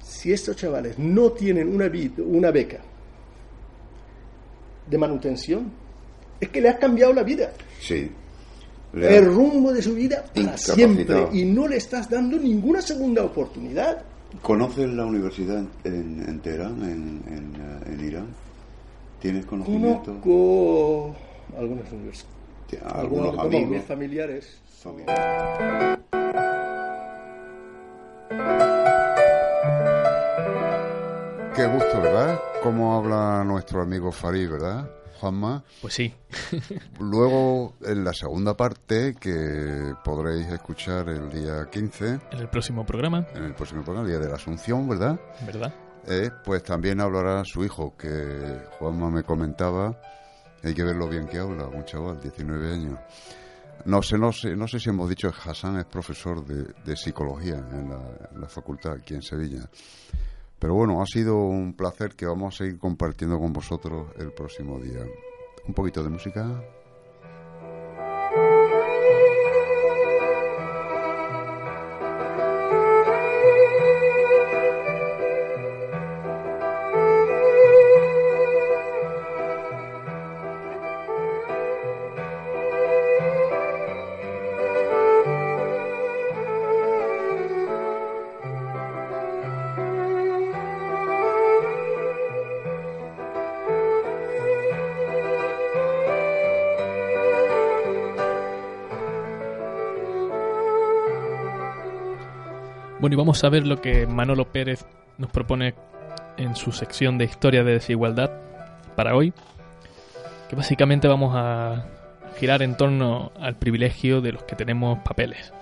[0.00, 2.80] si estos chavales no tienen una, una beca
[4.86, 5.70] de manutención,
[6.40, 7.52] es que le has cambiado la vida.
[7.80, 8.10] Sí.
[8.94, 11.28] El rumbo de su vida para siempre.
[11.32, 14.02] Y no le estás dando ninguna segunda oportunidad.
[14.40, 17.22] ¿Conoces la universidad en, en Teherán, en,
[17.86, 18.26] en, Irán?
[19.20, 20.04] ¿Tienes conocimiento?
[20.20, 21.14] Conozco
[21.56, 22.33] algunas universidades.
[22.82, 23.84] Algunos, amigos.
[23.84, 24.60] familiares.
[31.56, 32.38] Qué gusto, ¿verdad?
[32.62, 34.90] Cómo habla nuestro amigo Farid, ¿verdad?
[35.20, 35.62] Juanma.
[35.80, 36.12] Pues sí.
[37.00, 42.18] Luego, en la segunda parte, que podréis escuchar el día 15.
[42.32, 43.26] En el próximo programa.
[43.34, 45.18] En el próximo programa, el día de la Asunción, ¿verdad?
[45.46, 45.72] ¿Verdad?
[46.06, 49.98] Eh, pues también hablará su hijo, que Juanma me comentaba.
[50.64, 52.98] Hay que verlo bien que habla, un chaval, 19 años.
[53.84, 57.56] No sé, no sé, no sé si hemos dicho que Hassan es profesor de, psicología
[57.70, 58.00] en la,
[58.32, 59.68] en la facultad aquí en Sevilla.
[60.58, 64.80] Pero bueno, ha sido un placer que vamos a seguir compartiendo con vosotros el próximo
[64.80, 65.04] día.
[65.66, 66.62] Un poquito de música.
[103.04, 104.86] Bueno, y vamos a ver lo que Manolo Pérez
[105.18, 105.74] nos propone
[106.38, 108.30] en su sección de Historia de Desigualdad
[108.96, 109.34] para hoy,
[110.48, 111.84] que básicamente vamos a
[112.38, 115.52] girar en torno al privilegio de los que tenemos papeles.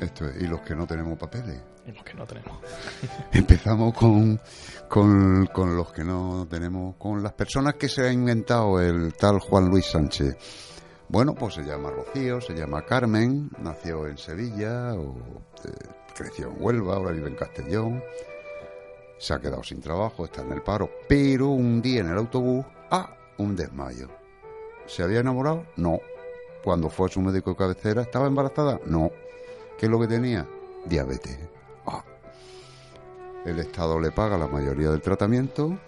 [0.00, 1.60] Esto y los que no tenemos papeles.
[1.88, 2.56] Y los que no tenemos.
[3.32, 4.40] Empezamos con,
[4.88, 9.40] con, con los que no tenemos, con las personas que se ha inventado el tal
[9.40, 10.36] Juan Luis Sánchez.
[11.08, 16.56] Bueno, pues se llama Rocío, se llama Carmen, nació en Sevilla, o, eh, creció en
[16.62, 18.02] Huelva, ahora vive en Castellón,
[19.18, 22.64] se ha quedado sin trabajo, está en el paro, pero un día en el autobús,
[22.90, 23.14] ¡ah!
[23.38, 24.08] Un desmayo.
[24.86, 25.64] ¿Se había enamorado?
[25.76, 26.00] No.
[26.64, 28.80] Cuando fue a su médico de cabecera, ¿estaba embarazada?
[28.84, 29.10] No.
[29.78, 30.46] ¿Qué es lo que tenía?
[30.84, 31.38] Diabetes.
[31.86, 32.04] ¡Ah!
[33.44, 35.78] El Estado le paga la mayoría del tratamiento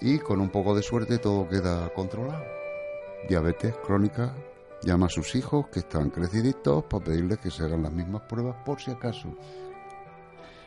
[0.00, 2.44] y con un poco de suerte todo queda controlado.
[3.28, 4.32] Diabetes crónica
[4.82, 8.56] Llama a sus hijos que están creciditos para pedirles que se hagan las mismas pruebas
[8.64, 9.34] por si acaso.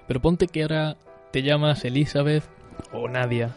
[0.07, 0.97] Pero ponte que ahora
[1.31, 2.43] te llamas Elizabeth
[2.91, 3.55] o Nadia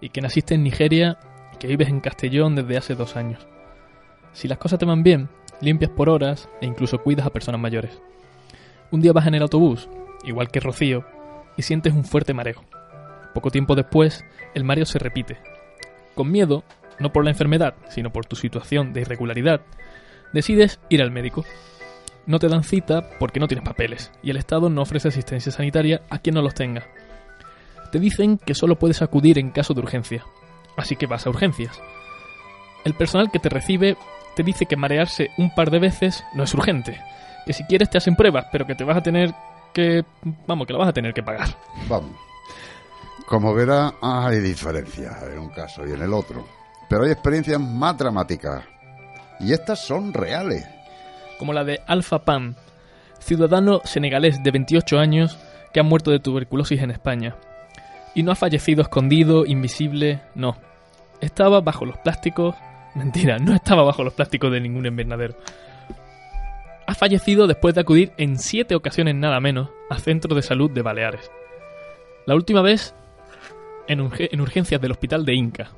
[0.00, 1.18] y que naciste en Nigeria
[1.54, 3.46] y que vives en Castellón desde hace dos años.
[4.32, 5.28] Si las cosas te van bien,
[5.60, 7.98] limpias por horas e incluso cuidas a personas mayores.
[8.90, 9.88] Un día vas en el autobús,
[10.24, 11.04] igual que Rocío,
[11.56, 12.62] y sientes un fuerte mareo.
[13.34, 14.24] Poco tiempo después,
[14.54, 15.38] el mareo se repite.
[16.14, 16.64] Con miedo,
[16.98, 19.62] no por la enfermedad, sino por tu situación de irregularidad,
[20.32, 21.44] decides ir al médico.
[22.26, 26.02] No te dan cita porque no tienes papeles y el Estado no ofrece asistencia sanitaria
[26.10, 26.84] a quien no los tenga.
[27.92, 30.24] Te dicen que solo puedes acudir en caso de urgencia,
[30.76, 31.80] así que vas a urgencias.
[32.84, 33.96] El personal que te recibe
[34.34, 37.00] te dice que marearse un par de veces no es urgente,
[37.46, 39.32] que si quieres te hacen pruebas, pero que te vas a tener
[39.72, 40.04] que...
[40.46, 41.48] vamos, que lo vas a tener que pagar.
[41.88, 42.10] Vamos.
[43.26, 46.44] Como verá, hay diferencias en un caso y en el otro.
[46.88, 48.64] Pero hay experiencias más dramáticas.
[49.40, 50.66] Y estas son reales.
[51.38, 52.54] Como la de Alfa Pam,
[53.18, 55.38] ciudadano senegalés de 28 años
[55.72, 57.36] que ha muerto de tuberculosis en España.
[58.14, 60.56] Y no ha fallecido escondido, invisible, no.
[61.20, 62.54] Estaba bajo los plásticos.
[62.94, 65.36] Mentira, no estaba bajo los plásticos de ningún invernadero.
[66.86, 70.82] Ha fallecido después de acudir en siete ocasiones nada menos a centros de salud de
[70.82, 71.30] Baleares.
[72.26, 72.94] La última vez
[73.88, 74.00] en
[74.40, 75.70] urgencias del hospital de Inca,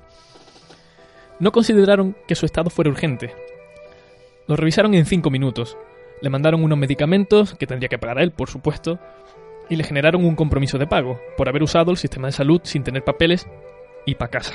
[1.40, 3.34] no consideraron que su estado fuera urgente.
[4.46, 5.76] Lo revisaron en cinco minutos,
[6.20, 8.98] le mandaron unos medicamentos, que tendría que pagar él, por supuesto,
[9.68, 12.82] y le generaron un compromiso de pago, por haber usado el sistema de salud sin
[12.82, 13.46] tener papeles
[14.06, 14.54] y pa' casa.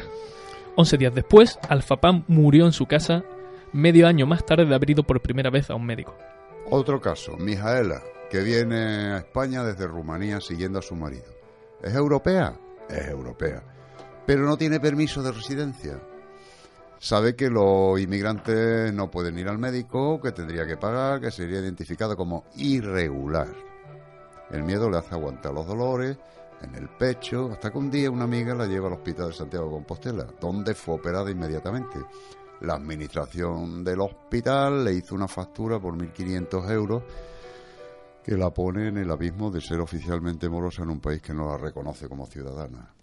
[0.76, 3.24] Once días después, Alfapam murió en su casa,
[3.72, 6.16] medio año más tarde de haber ido por primera vez a un médico.
[6.70, 11.36] Otro caso, Mijaela, que viene a España desde Rumanía siguiendo a su marido.
[11.84, 12.58] ¿Es europea?
[12.90, 13.62] Es europea.
[14.26, 16.00] Pero no tiene permiso de residencia
[17.04, 21.60] sabe que los inmigrantes no pueden ir al médico, que tendría que pagar, que sería
[21.60, 23.50] identificado como irregular.
[24.50, 26.18] El miedo le hace aguantar los dolores
[26.62, 29.66] en el pecho, hasta que un día una amiga la lleva al hospital de Santiago
[29.66, 32.00] de Compostela, donde fue operada inmediatamente.
[32.62, 37.04] La administración del hospital le hizo una factura por 1.500 euros
[38.24, 41.50] que la pone en el abismo de ser oficialmente morosa en un país que no
[41.50, 42.94] la reconoce como ciudadana.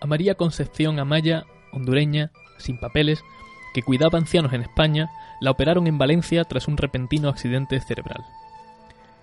[0.00, 2.30] A María Concepción Amaya, hondureña,
[2.64, 3.24] sin papeles,
[3.72, 5.10] que cuidaba ancianos en España,
[5.40, 8.24] la operaron en Valencia tras un repentino accidente cerebral.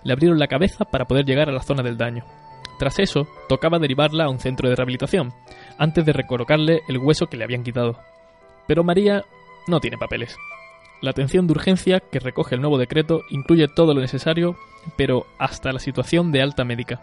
[0.03, 2.23] Le abrieron la cabeza para poder llegar a la zona del daño.
[2.79, 5.33] Tras eso, tocaba derivarla a un centro de rehabilitación,
[5.77, 7.99] antes de recolocarle el hueso que le habían quitado.
[8.67, 9.23] Pero María
[9.67, 10.35] no tiene papeles.
[11.01, 14.55] La atención de urgencia que recoge el nuevo decreto incluye todo lo necesario,
[14.97, 17.01] pero hasta la situación de alta médica.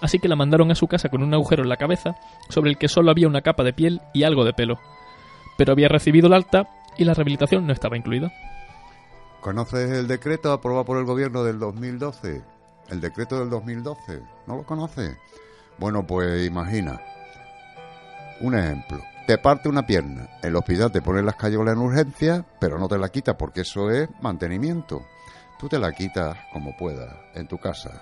[0.00, 2.16] Así que la mandaron a su casa con un agujero en la cabeza,
[2.48, 4.78] sobre el que solo había una capa de piel y algo de pelo.
[5.58, 8.32] Pero había recibido el alta y la rehabilitación no estaba incluida.
[9.40, 12.42] ¿Conoces el decreto aprobado por el gobierno del 2012?
[12.88, 14.22] El decreto del 2012.
[14.46, 15.16] ¿No lo conoces?
[15.78, 17.00] Bueno, pues imagina.
[18.40, 19.02] Un ejemplo.
[19.26, 20.28] Te parte una pierna.
[20.42, 23.90] El hospital te pone las cayolas en urgencia, pero no te la quita porque eso
[23.90, 25.02] es mantenimiento.
[25.58, 28.00] Tú te la quitas como puedas, en tu casa.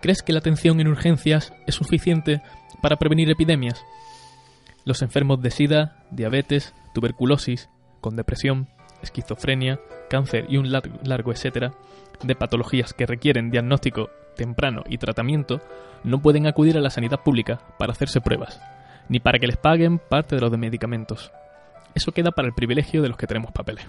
[0.00, 2.40] ¿Crees que la atención en urgencias es suficiente
[2.80, 3.84] para prevenir epidemias?
[4.84, 7.68] Los enfermos de SIDA, diabetes, tuberculosis,
[8.00, 8.68] con depresión,
[9.02, 11.72] esquizofrenia, cáncer y un largo etcétera,
[12.22, 15.60] de patologías que requieren diagnóstico temprano y tratamiento,
[16.04, 18.60] no pueden acudir a la sanidad pública para hacerse pruebas,
[19.08, 21.30] ni para que les paguen parte de los medicamentos.
[21.94, 23.84] Eso queda para el privilegio de los que tenemos papeles.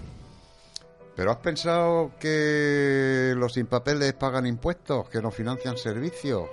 [1.14, 6.44] ¿Pero has pensado que los sin papeles pagan impuestos, que nos financian servicios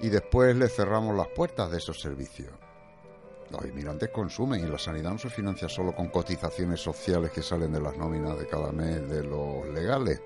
[0.00, 2.50] y después les cerramos las puertas de esos servicios?
[3.50, 7.72] Los inmigrantes consumen y la sanidad no se financia solo con cotizaciones sociales que salen
[7.72, 10.20] de las nóminas de cada mes de los legales.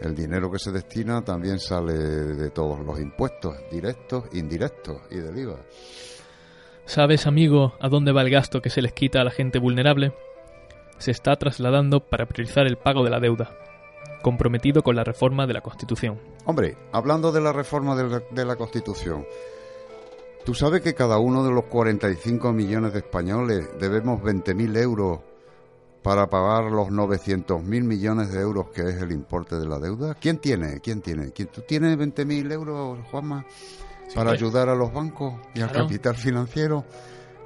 [0.00, 5.38] El dinero que se destina también sale de todos los impuestos, directos, indirectos y del
[5.38, 5.58] IVA.
[6.84, 10.12] ¿Sabes, amigo, a dónde va el gasto que se les quita a la gente vulnerable?
[11.02, 13.50] se está trasladando para priorizar el pago de la deuda,
[14.22, 16.20] comprometido con la reforma de la Constitución.
[16.44, 19.26] Hombre, hablando de la reforma de la, de la Constitución,
[20.44, 25.20] ¿tú sabes que cada uno de los 45 millones de españoles debemos 20.000 euros
[26.02, 30.14] para pagar los 900.000 millones de euros que es el importe de la deuda?
[30.14, 30.80] ¿Quién tiene?
[30.80, 31.30] ¿Quién tiene?
[31.30, 33.44] ¿Quién, ¿Tú tienes 20.000 euros, Juanma,
[34.14, 34.42] para pues.
[34.42, 36.84] ayudar a los bancos y al capital financiero?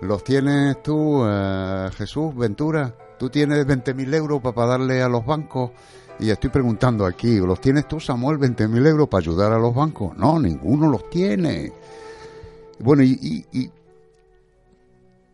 [0.01, 2.95] ¿Los tienes tú, eh, Jesús, Ventura?
[3.19, 5.71] ¿Tú tienes 20.000 euros para darle a los bancos?
[6.19, 10.17] Y estoy preguntando aquí, ¿los tienes tú, Samuel, 20.000 euros para ayudar a los bancos?
[10.17, 11.73] No, ninguno los tiene.
[12.79, 13.71] Bueno, y, y,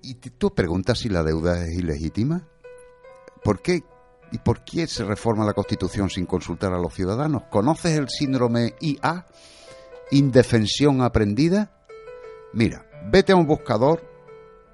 [0.03, 2.47] y, tú preguntas si la deuda es ilegítima.
[3.43, 3.83] ¿Por qué?
[4.31, 7.45] ¿Y por qué se reforma la Constitución sin consultar a los ciudadanos?
[7.51, 9.27] ¿Conoces el síndrome IA?
[10.13, 11.73] ¿Indefensión aprendida?
[12.53, 14.03] Mira, vete a un buscador,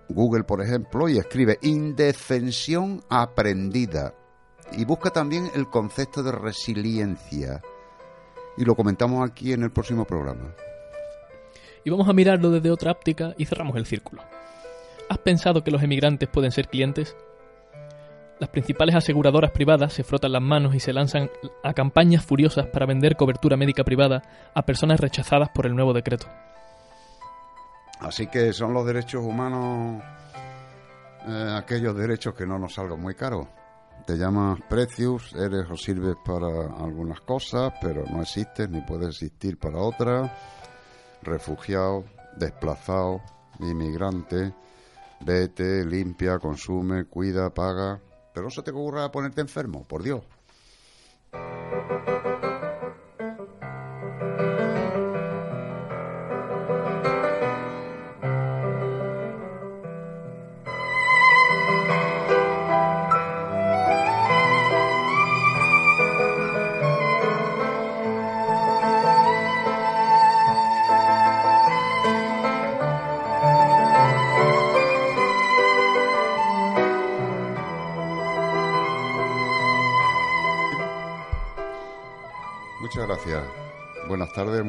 [0.09, 4.15] Google por ejemplo, y escribe indefensión aprendida.
[4.73, 7.63] Y busca también el concepto de resiliencia.
[8.59, 10.55] Y lo comentamos aquí en el próximo programa.
[11.89, 14.23] Y vamos a mirarlo desde otra óptica y cerramos el círculo.
[15.09, 17.17] ¿Has pensado que los emigrantes pueden ser clientes?
[18.39, 21.31] Las principales aseguradoras privadas se frotan las manos y se lanzan
[21.65, 24.21] a campañas furiosas para vender cobertura médica privada
[24.55, 26.27] a personas rechazadas por el nuevo decreto.
[28.01, 30.03] Así que son los derechos humanos
[31.27, 33.47] eh, aquellos derechos que no nos salgan muy caros.
[34.05, 36.49] Te llamas Precious, eres o sirves para
[36.85, 40.31] algunas cosas, pero no existes ni puedes existir para otras.
[41.29, 42.05] Refugiado,
[42.37, 43.21] desplazado,
[43.61, 44.55] inmigrante,
[45.21, 48.01] vete, limpia, consume, cuida, paga.
[48.33, 50.23] Pero no se te ocurra ponerte enfermo, por Dios.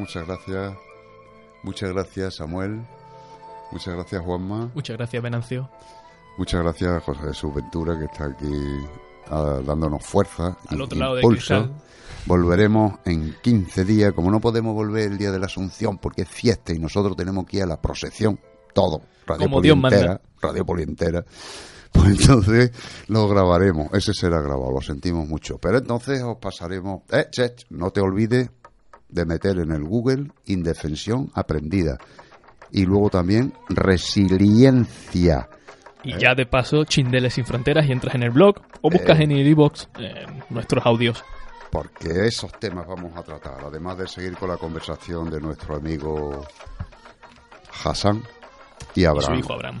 [0.00, 0.74] Muchas gracias.
[1.62, 2.80] Muchas gracias, Samuel.
[3.70, 4.70] Muchas gracias, Juanma.
[4.74, 5.70] Muchas gracias, Venancio.
[6.38, 8.52] Muchas gracias, José Jesús Ventura, que está aquí
[9.28, 11.54] ah, dándonos fuerza y Al otro lado de impulso.
[11.54, 11.82] cristal.
[12.26, 16.28] Volveremos en 15 días, como no podemos volver el día de la Asunción porque es
[16.28, 18.38] fiesta y nosotros tenemos que ir a la procesión,
[18.74, 20.20] todo, Radio Como Dios manda.
[20.40, 21.24] Radio Poli entera.
[21.92, 22.70] Pues entonces
[23.08, 23.92] lo grabaremos.
[23.92, 25.58] Ese será grabado, lo sentimos mucho.
[25.58, 27.02] Pero entonces os pasaremos.
[27.10, 28.48] Eh, che, no te olvides
[29.12, 31.98] de meter en el Google indefensión aprendida.
[32.72, 35.48] Y luego también resiliencia.
[36.02, 39.24] Y ya de paso, Chindeles sin fronteras y entras en el blog o buscas Eh.
[39.24, 39.88] en el iBox
[40.48, 41.22] nuestros audios.
[41.70, 43.64] Porque esos temas vamos a tratar.
[43.64, 46.44] Además de seguir con la conversación de nuestro amigo
[47.84, 48.22] Hassan
[48.94, 49.38] y Y su Abraham.
[49.38, 49.80] hijo Abraham.